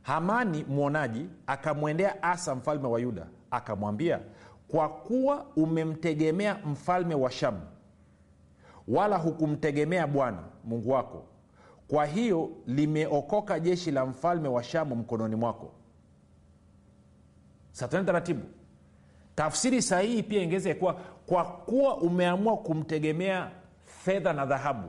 hamani 0.02 0.64
mwonaji 0.64 1.26
akamwendea 1.46 2.22
asa 2.22 2.54
mfalme 2.54 2.88
wa 2.88 3.00
yuda 3.00 3.26
akamwambia 3.50 4.20
kwa 4.68 4.88
kuwa 4.88 5.46
umemtegemea 5.56 6.58
mfalme 6.66 7.14
wa 7.14 7.30
shamu 7.30 7.60
wala 8.88 9.16
hukumtegemea 9.18 10.06
bwana 10.06 10.42
mungu 10.64 10.90
wako 10.90 11.24
kwa 11.88 12.06
hiyo 12.06 12.50
limeokoka 12.66 13.60
jeshi 13.60 13.90
la 13.90 14.06
mfalme 14.06 14.48
wa 14.48 14.62
shamu 14.62 14.96
mkononi 14.96 15.36
mwako. 15.36 15.72
Satani 17.72 18.06
taratibu 18.06 18.42
tafsiri 19.34 19.82
sahihi 19.82 20.22
pia 20.22 20.42
ingeweza 20.42 20.74
kuwa 20.74 20.94
kwa 21.26 21.44
kuwa 21.44 21.96
umeamua 21.96 22.56
kumtegemea 22.56 23.50
fedha 23.84 24.32
na 24.32 24.46
dhahabu 24.46 24.88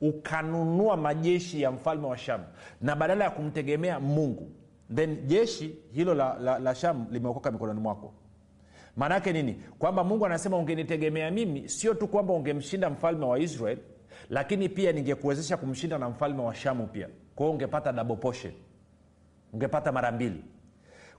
ukanunua 0.00 0.96
majeshi 0.96 1.62
ya 1.62 1.70
mfalme 1.70 2.06
wa 2.06 2.18
shamu 2.18 2.44
na 2.80 2.96
badala 2.96 3.24
ya 3.24 3.30
kumtegemea 3.30 4.00
mungu 4.00 4.50
then 4.94 5.26
jeshi 5.26 5.78
hilo 5.92 6.14
la, 6.14 6.38
la, 6.38 6.58
la 6.58 6.74
shamu 6.74 7.06
limeokoka 7.10 7.50
mikononi 7.50 7.80
mwako. 7.80 8.12
Maanaake 8.96 9.32
nini? 9.32 9.62
Kwamba 9.78 10.04
mungu 10.04 10.26
anasema 10.26 10.58
ungenitegemea 10.58 11.30
mimi 11.30 11.68
sio 11.68 11.94
tu 11.94 12.08
kwamba 12.08 12.32
ungemshinda 12.34 12.90
mfalme 12.90 13.26
wa 13.26 13.38
israel 13.38 13.78
lakini 14.30 14.68
pia 14.68 14.92
ningekuwezesha 14.92 15.56
kumshinda 15.56 15.98
na 15.98 16.08
mfalme 16.08 16.42
wa 16.42 16.54
shamu 16.54 16.86
pia. 16.86 17.08
Kwao 17.34 17.50
ungepata 17.50 17.92
double 17.92 18.52
ungepata 19.52 19.92
mara 19.92 20.12
mbili. 20.12 20.44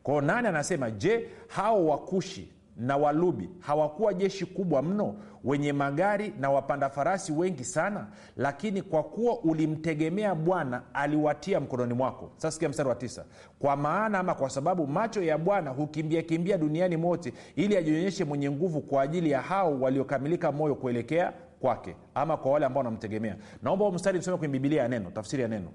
Kwao 0.03 0.21
nane 0.21 0.47
anasema 0.47 0.91
je 0.91 1.29
hao 1.47 1.87
wakushi 1.87 2.51
na 2.77 2.97
walubi 2.97 3.49
hawakuwa 3.59 4.13
jeshi 4.13 4.45
kubwa 4.45 4.81
mno 4.81 5.15
wenye 5.43 5.73
magari 5.73 6.33
na 6.39 6.49
wapanda 6.51 6.89
farasi 6.89 7.31
wengi 7.31 7.63
sana 7.63 8.07
lakini 8.37 8.81
kwa 8.81 9.03
kuwa 9.03 9.39
ulimtegemea 9.39 10.35
bwana 10.35 10.81
aliwatia 10.93 11.59
mkononi 11.59 11.93
mwako. 11.93 12.31
Sasa 12.35 12.51
sikia 12.51 12.69
mstari 12.69 12.89
wa 12.89 12.95
tisa. 12.95 13.25
Kwa 13.59 13.75
maana 13.75 14.19
ama 14.19 14.35
kwa 14.35 14.49
sababu 14.49 14.87
macho 14.87 15.23
ya 15.23 15.37
bwana 15.37 15.69
hukimbia 15.69 16.21
kimbia 16.21 16.57
duniani 16.57 16.97
mote 16.97 17.33
ili 17.55 17.77
ajionyeshe 17.77 18.23
mwenye 18.25 18.51
nguvu 18.51 18.81
kwa 18.81 19.01
ajili 19.01 19.31
ya 19.31 19.41
hao 19.41 19.79
waliokamilika 19.79 20.51
moyo 20.51 20.75
kuelekea 20.75 21.33
kwake 21.59 21.95
ama 22.15 22.37
kwa 22.37 22.51
wale 22.51 22.65
ambao 22.65 22.79
wanamtegemea. 22.83 23.35
Naomba 23.63 23.91
mstari 23.91 24.17
nisome 24.17 24.37
kwenye 24.37 24.51
bibilia 24.51 24.81
ya 24.81 24.87
neno 24.87 25.11
tafsiri 25.11 25.41
ya 25.41 25.47
neno. 25.47 25.69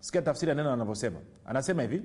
Sikia 0.00 0.22
tafsiri 0.22 0.48
ya 0.48 0.54
neno 0.54 0.72
anavyosema. 0.72 1.16
Anasema 1.46 1.82
hivi 1.82 2.02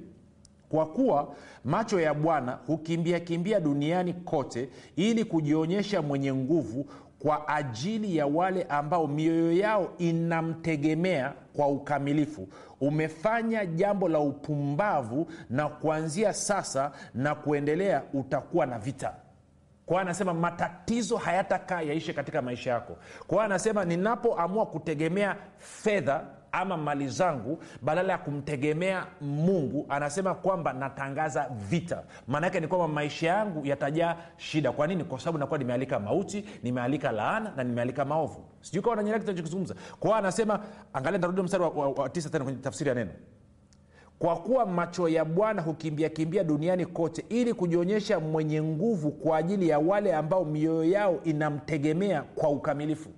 kwa 0.70 0.86
kuwa 0.86 1.36
macho 1.64 2.00
ya 2.00 2.14
bwana 2.14 2.60
hukimbia 2.68 3.20
kimbia 3.20 3.60
duniani 3.60 4.14
kote 4.14 4.70
ili 4.96 5.24
kujionyesha 5.26 6.02
mwenye 6.02 6.34
nguvu 6.34 6.86
kwa 7.20 7.48
ajili 7.48 8.18
ya 8.18 8.26
wale 8.28 8.64
ambao 8.64 9.08
mioyo 9.08 9.52
yao 9.52 9.94
inamtegemea 9.98 11.34
kwa 11.54 11.68
ukamilifu. 11.68 12.48
Umefanya 12.82 13.66
jambo 13.66 14.10
la 14.10 14.20
upumbavu 14.20 15.28
na 15.50 15.70
kuanzia 15.70 16.34
sasa 16.34 16.92
na 17.14 17.36
kuendelea 17.36 18.04
utakuwa 18.14 18.66
na 18.66 18.80
vita. 18.80 19.14
Kwao 19.86 20.00
anasema 20.00 20.34
matatizo 20.34 21.18
hayatakaa 21.18 21.82
yaishe 21.82 22.14
katika 22.14 22.42
maisha 22.42 22.72
yako. 22.72 22.98
Kwao 23.28 23.42
anasema 23.42 23.86
ninapoamua 23.86 24.66
kutegemea 24.66 25.36
fedha 25.58 26.22
ama 26.56 26.78
mali 26.78 27.08
zangu 27.08 27.60
badala 27.82 28.12
ya 28.14 28.18
kumtegemea 28.18 29.06
mungu 29.22 29.86
anasema 29.90 30.36
kwamba 30.36 30.74
natangaza 30.74 31.50
vita. 31.70 32.04
Maanaake 32.28 32.60
ni 32.60 32.68
kwamba 32.68 32.88
maisha 32.88 33.28
yangu 33.28 33.66
yatajaa 33.66 34.16
shida. 34.38 34.72
Kwa 34.72 34.88
nini? 34.88 35.04
Kwa 35.04 35.20
sababu 35.20 35.38
nakuwa 35.38 35.60
nimealika 35.60 36.00
mauti 36.00 36.46
nimealika 36.64 37.12
laana 37.12 37.54
na 37.56 37.64
nimealika 37.64 38.06
maovu. 38.06 38.44
Sijui 38.62 38.84
kawa 38.84 38.96
nanyelea 38.96 39.20
kitachokizungumza 39.20 39.74
kwa 39.74 39.98
kwao 40.10 40.16
anasema 40.16 40.60
angalia 40.94 41.18
ntarudi 41.18 41.42
mstari 41.42 41.64
wa, 41.64 41.70
wa, 41.70 41.90
wa 41.90 42.10
tisa 42.10 42.30
tena 42.30 42.44
kwenye 42.44 42.60
tafsiri 42.60 42.90
ya 42.90 42.96
neno. 42.96 43.12
Kwa 44.20 44.36
kuwa 44.36 44.66
macho 44.66 45.10
ya 45.10 45.26
bwana 45.26 45.62
hukimbia 45.62 46.10
kimbia 46.10 46.44
duniani 46.44 46.86
kote 46.86 47.26
ili 47.30 47.54
kujionyesha 47.54 48.20
mwenye 48.20 48.62
nguvu 48.64 49.12
kwa 49.12 49.38
ajili 49.38 49.70
ya 49.70 49.80
wale 49.80 50.16
ambao 50.16 50.46
mioyo 50.46 50.84
yao 50.84 51.20
inamtegemea 51.24 52.22
kwa 52.22 52.50
ukamilifu 52.50 53.10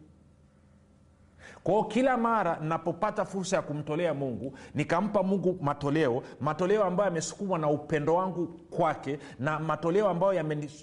kwao 1.68 1.84
kila 1.84 2.18
mara 2.18 2.58
napopata 2.62 3.26
fursa 3.26 3.56
ya 3.56 3.62
kumtolea 3.62 4.14
mungu 4.14 4.58
nikampa 4.76 5.24
mungu 5.24 5.58
matoleo 5.62 6.24
matoleo 6.42 6.84
ambayo 6.84 7.08
yamesukumwa 7.10 7.60
na 7.60 7.70
upendo 7.70 8.16
wangu 8.16 8.48
kwake 8.48 9.20
na 9.40 9.60
matoleo 9.60 10.10
ambayo 10.10 10.34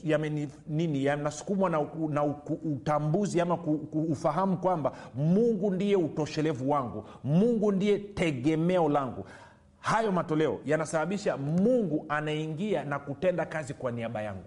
yameni, 0.04 0.48
nini 0.66 1.04
yanasukumwa 1.04 1.70
na, 1.70 1.86
na 2.08 2.24
utambuzi 2.64 3.40
ama 3.40 3.58
ufahamu 4.10 4.56
kwamba 4.56 4.92
mungu 5.14 5.70
ndiye 5.70 5.96
utoshelevu 5.96 6.70
wangu 6.70 7.04
mungu 7.24 7.72
ndiye 7.72 7.98
tegemeo 7.98 8.88
langu. 8.88 9.26
Hayo 9.80 10.12
matoleo 10.12 10.60
yanasababisha 10.64 11.36
mungu 11.36 12.06
anaingia 12.08 12.84
na 12.84 12.98
kutenda 12.98 13.46
kazi 13.46 13.74
kwa 13.74 13.92
niaba 13.92 14.22
yangu. 14.22 14.44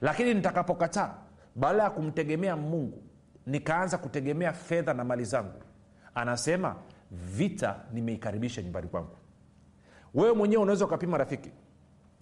Lakini 0.00 0.34
nitakapokataa 0.34 1.14
baada 1.56 1.82
ya 1.82 1.90
kumtegemea 1.90 2.56
mungu 2.56 3.02
nikaanza 3.50 3.98
kutegemea 3.98 4.52
fedha 4.52 4.94
na 4.94 5.04
mali 5.04 5.24
zangu. 5.24 5.62
Anasema 6.14 6.76
vita 7.10 7.76
nimeikaribisha 7.92 8.62
nyumbani 8.62 8.88
kwangu. 8.88 9.16
Wewe 10.14 10.32
mwenyewe 10.32 10.62
unaweza 10.62 10.84
ukapima 10.84 11.18
rafiki 11.18 11.50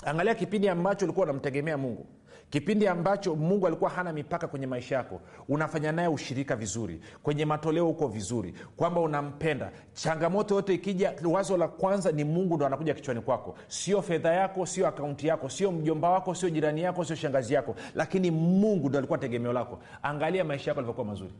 angalia 0.04 0.34
kipindi 0.34 0.68
ambacho 0.68 1.04
ulikuwa 1.04 1.24
unamtegemea 1.24 1.78
mungu. 1.78 2.06
Kipindi 2.50 2.86
ambacho 2.88 3.34
mungu 3.36 3.66
alikuwa 3.66 3.90
hana 3.90 4.12
mipaka 4.12 4.48
kwenye 4.48 4.66
maisha 4.66 4.94
yako 4.96 5.20
unafanya 5.48 5.92
naye 5.92 6.08
ushirika 6.08 6.56
vizuri. 6.56 7.00
Kwenye 7.22 7.44
matoleo 7.44 7.84
huko 7.86 8.08
vizuri. 8.08 8.54
Kwamba 8.76 9.00
unampenda. 9.00 9.72
Changamoto 9.92 10.54
yote 10.54 10.74
ikija 10.74 11.12
wazo 11.30 11.56
la 11.56 11.68
kwanza 11.68 12.12
ni 12.12 12.24
mungu 12.24 12.56
ndo 12.56 12.66
anakuja 12.66 12.94
kichwani 12.94 13.20
kwako. 13.20 13.54
Sio 13.68 14.02
fedha 14.02 14.32
yako 14.32 14.66
sio 14.66 14.88
akaunti 14.88 15.26
yako 15.26 15.48
sio 15.48 15.72
mjomba 15.72 16.10
wako 16.10 16.34
sio 16.34 16.50
jirani 16.50 16.82
yako 16.82 17.04
sio 17.04 17.16
shangazi 17.16 17.54
yako. 17.54 17.74
Lakini 17.94 18.30
mungu 18.30 18.88
ndo 18.88 18.98
alikuwa 18.98 19.18
tegemeo 19.18 19.52
lako. 19.52 19.78
Angalia 20.02 20.44
maisha 20.44 20.70
yako 20.70 20.80
alivyokuwa 20.80 21.06
mazuri. 21.06 21.32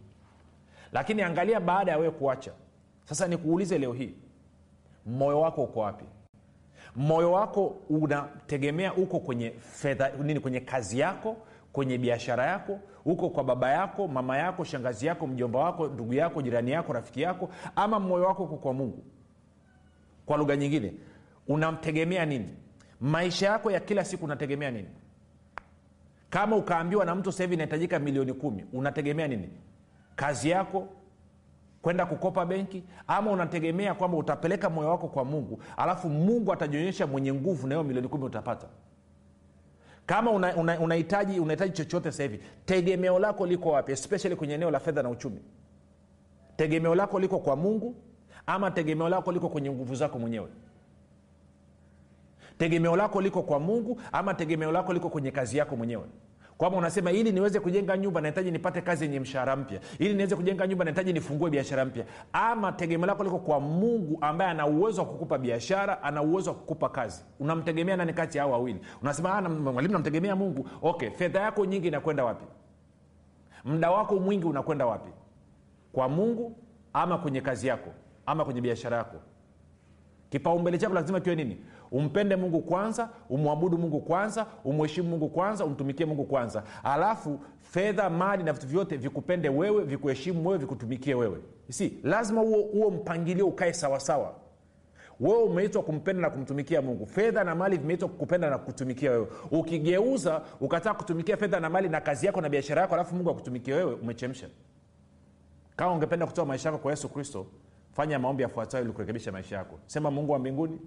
Lakini 0.93 1.23
angalia 1.23 1.61
baada 1.61 1.93
ya 1.93 1.99
wewe 1.99 2.11
kuacha. 2.11 2.53
Sasa 3.05 3.29
nikuulize 3.29 3.79
leo 3.79 3.93
hii 3.93 4.15
moyo 5.07 5.41
wako 5.41 5.63
uko 5.63 5.81
wapi 5.81 6.05
moyo 6.99 7.33
wako 7.33 7.67
unategemea 7.91 8.95
uko 8.95 9.21
kwenye 9.21 9.51
fedha 9.51 10.11
nini 10.23 10.41
kwenye 10.41 10.61
kazi 10.61 10.99
yako 10.99 11.37
kwenye 11.73 11.99
biashara 11.99 12.47
yako 12.47 12.81
huko 13.05 13.31
kwa 13.31 13.45
baba 13.45 13.71
yako 13.73 14.09
mama 14.09 14.39
yako 14.39 14.65
shangazi 14.65 15.07
yako 15.07 15.27
mjomba 15.27 15.59
wako 15.59 15.87
ndugu 15.89 16.15
yako 16.15 16.43
jirani 16.43 16.71
yako 16.71 16.93
rafiki 16.93 17.21
yako 17.23 17.51
ama 17.77 18.01
moyo 18.01 18.25
wako 18.25 18.45
uko 18.45 18.57
kwa 18.57 18.73
mungu? 18.73 19.05
Kwa 20.27 20.37
lugha 20.37 20.57
nyingine 20.57 20.95
unamtegemea 21.49 22.27
nini? 22.27 22.49
Maisha 23.01 23.47
yako 23.47 23.71
ya 23.71 23.81
kila 23.81 24.05
siku 24.05 24.25
unategemea 24.25 24.71
nini? 24.71 24.89
Kama 26.31 26.57
ukaambiwa 26.57 27.05
na 27.05 27.15
mtu 27.15 27.33
sahivi 27.33 27.55
inahitajika 27.55 27.99
milioni 27.99 28.33
kumi 28.33 28.65
unategemea 28.73 29.29
nini? 29.29 29.49
Kazi 30.17 30.51
yako 30.51 30.89
kwenda 31.83 32.07
kukopa 32.07 32.47
benki 32.47 32.85
ama 33.07 33.31
unategemea 33.31 33.95
kwamba 33.95 34.17
utapeleka 34.17 34.71
moyo 34.71 34.89
wako 34.91 35.09
kwa 35.09 35.25
mungu 35.25 35.63
alafu 35.77 36.09
mungu 36.09 36.53
atajionyesha 36.53 37.07
mwenye 37.07 37.35
nguvu 37.35 37.67
na 37.67 37.75
hiyo 37.75 37.85
milioni 37.85 38.09
kumi 38.09 38.25
utapata. 38.25 38.67
Kama 40.07 40.31
unahitaji 40.31 40.61
una, 40.61 40.81
una 40.81 41.41
unahitaji 41.43 41.73
chochote 41.73 42.11
sasa 42.11 42.23
hivi 42.23 42.41
tegemeo 42.65 43.19
lako 43.19 43.47
liko 43.47 43.71
wapi 43.71 43.93
especially 43.93 44.37
kwenye 44.37 44.55
eneo 44.55 44.71
la 44.71 44.81
fedha 44.81 45.03
na 45.03 45.11
uchumi? 45.11 45.41
Tegemeo 46.57 46.95
lako 46.95 47.21
liko 47.21 47.39
kwa 47.39 47.57
mungu 47.57 47.95
ama 48.47 48.71
tegemeo 48.71 49.09
lako 49.09 49.33
liko 49.33 49.49
kwenye 49.49 49.71
nguvu 49.71 49.95
zako 49.95 50.19
mwenyewe? 50.19 50.49
Tegemeo 52.59 52.97
lako 52.97 53.21
liko 53.21 53.43
kwa 53.43 53.61
mungu 53.61 54.01
ama 54.13 54.35
tegemeo 54.35 54.73
lako 54.73 54.93
liko 54.93 55.11
kwenye 55.11 55.31
kazi 55.31 55.59
yako 55.59 55.77
mwenyewe 55.77 56.05
kwamba 56.59 56.79
unasema 56.79 57.13
ili 57.13 57.33
niweze 57.33 57.61
kujenga 57.61 57.97
nyumba 57.97 58.21
nahitaji 58.21 58.51
nipate 58.51 58.81
kazi 58.81 59.05
yenye 59.05 59.21
mshahara 59.21 59.57
mpya. 59.57 59.81
Ili 59.99 60.15
niweze 60.15 60.37
kujenga 60.37 60.67
nyumba 60.67 60.85
nahitaji 60.85 61.13
nifungue 61.13 61.51
biashara 61.51 61.85
mpya. 61.85 62.05
Ama 62.33 62.73
tegemeo 62.73 63.07
lako 63.07 63.25
liko 63.25 63.39
kwa 63.39 63.61
mungu 63.61 64.19
ambaye 64.21 64.51
ana 64.51 64.67
uwezo 64.67 65.01
wa 65.01 65.07
kukupa 65.09 65.39
biashara 65.39 66.03
ana 66.03 66.23
uwezo 66.23 66.51
wa 66.51 66.57
kukupa 66.57 66.89
kazi. 66.89 67.25
Unamtegemea 67.41 67.97
nani 67.97 68.13
kati 68.13 68.39
ya 68.39 68.45
hao 68.45 68.53
wawili? 68.53 68.81
Unasema 69.03 69.41
mwalimu 69.49 69.93
namtegemea 69.93 70.37
mungu. 70.37 70.69
Okay 70.83 71.11
fedha 71.11 71.41
yako 71.41 71.65
nyingi 71.65 71.89
inakwenda 71.89 72.25
wapi? 72.25 72.45
Muda 73.65 73.91
wako 73.91 74.17
mwingi 74.17 74.47
unakwenda 74.47 74.87
wapi? 74.87 75.11
Kwa 75.93 76.09
mungu 76.09 76.57
ama 76.93 77.19
kwenye 77.19 77.41
kazi 77.41 77.67
yako 77.67 77.91
ama 78.27 78.45
kwenye 78.45 78.61
biashara 78.61 78.97
yako? 78.97 79.17
Kipaumbele 80.31 80.79
chako 80.79 80.95
lazima 80.95 81.21
kiwe 81.21 81.37
nini 81.37 81.57
umpende 81.93 82.37
mungu 82.37 82.61
kwanza 82.63 83.09
umwabudu 83.31 83.79
mungu 83.79 84.01
kwanza 84.01 84.47
umheshimu 84.65 85.09
mungu 85.09 85.29
kwanza 85.29 85.65
umtumikie 85.65 86.07
mungu 86.07 86.25
kwanza. 86.25 86.63
Alafu 86.85 87.41
fedha 87.61 88.11
mali 88.11 88.43
na 88.43 88.53
vitu 88.53 88.67
vyote 88.67 88.97
vikupende 88.97 89.49
wewe 89.49 89.85
vikuheshimu 89.85 90.47
wewe 90.49 90.59
vikutumikie 90.59 91.15
wewe. 91.15 91.39
Si 91.71 91.99
lazima 92.03 92.41
huo, 92.41 92.91
mpangilio 92.91 93.47
ukae 93.47 93.73
sawasawa 93.73 94.35
wewe 95.21 95.43
umeitwa 95.43 95.83
kumpenda 95.83 96.23
na 96.23 96.31
kumtumikia 96.31 96.83
mungu. 96.83 97.07
Fedha 97.07 97.45
na 97.45 97.55
mali 97.55 97.77
vimeitwa 97.77 98.09
kukupenda 98.09 98.51
na 98.51 98.59
kutumikia 98.59 99.11
wewe. 99.11 99.27
Ukigeuza 99.51 100.43
ukataa 100.61 100.95
kutumikia 100.95 101.37
fedha 101.37 101.61
na 101.61 101.71
mali 101.71 101.89
na 101.89 102.01
kazi 102.01 102.27
yako 102.27 102.41
na 102.41 102.49
biashara 102.49 102.83
yako 102.83 102.95
alafu 102.95 103.15
mungu 103.15 103.31
akutumikia 103.31 103.77
wewe 103.77 103.95
umechemsha. 103.95 104.49
Kama 105.77 105.93
ungependa 105.93 106.27
kutoa 106.27 106.45
maisha 106.47 106.69
yako 106.69 106.79
kwa 106.83 106.91
yesu 106.91 107.09
kristo 107.09 107.47
fanya 107.93 108.19
maombi 108.19 108.43
yafuatayo 108.43 108.85
ili 108.85 108.93
kurekebisha 108.93 109.33
maisha 109.33 109.57
yako. 109.57 109.79
Sema 109.87 110.11
mungu 110.11 110.33
wa 110.33 110.39
mbinguni 110.39 110.79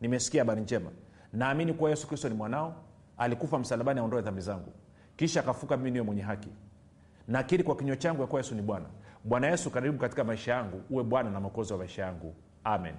nimesikia 0.00 0.40
habari 0.40 0.60
njema. 0.60 0.90
Naamini 1.32 1.72
kuwa 1.72 1.90
yesu 1.90 2.08
kristo 2.08 2.28
ni 2.28 2.34
mwanao 2.34 2.74
alikufa 3.18 3.58
msalabani 3.58 4.00
aondoe 4.00 4.22
dhambi 4.22 4.40
zangu. 4.40 4.72
Kisha 5.16 5.40
akafuka 5.40 5.76
mimi 5.76 5.90
niwe 5.90 6.04
mwenye 6.04 6.22
haki. 6.22 6.48
Nakiri 7.28 7.64
kwa 7.64 7.76
kinywa 7.76 7.96
changu 7.96 8.20
ya 8.20 8.26
kuwa 8.26 8.40
yesu 8.40 8.54
ni 8.54 8.62
bwana. 8.62 8.86
Bwana 9.24 9.46
yesu 9.46 9.70
karibu 9.70 9.98
katika 9.98 10.24
maisha 10.24 10.52
yangu. 10.54 10.82
Uwe 10.90 11.04
bwana 11.04 11.30
na 11.30 11.40
mwokozi 11.40 11.72
wa 11.72 11.78
maisha 11.78 12.02
yangu. 12.02 12.34
Amen. 12.64 12.94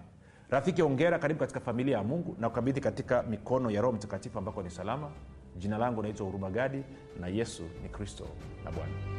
Rafiki 0.50 0.82
ongera 0.82 1.20
karibu 1.20 1.40
katika 1.40 1.60
familia 1.60 1.98
ya 1.98 2.04
mungu 2.04 2.36
na 2.40 2.50
kukabidhi 2.50 2.82
katika 2.82 3.24
mikono 3.24 3.72
ya 3.72 3.82
roho 3.82 3.94
mtakatifu 3.94 4.38
ambako 4.40 4.64
ni 4.64 4.70
salama. 4.70 5.10
Jina 5.58 5.78
langu 5.78 6.02
naitwa 6.04 6.26
huruma 6.26 6.50
gadi 6.50 6.84
na 7.20 7.28
yesu 7.28 7.64
ni 7.84 7.90
kristo 7.90 8.28
na 8.66 8.72
bwana 8.72 9.19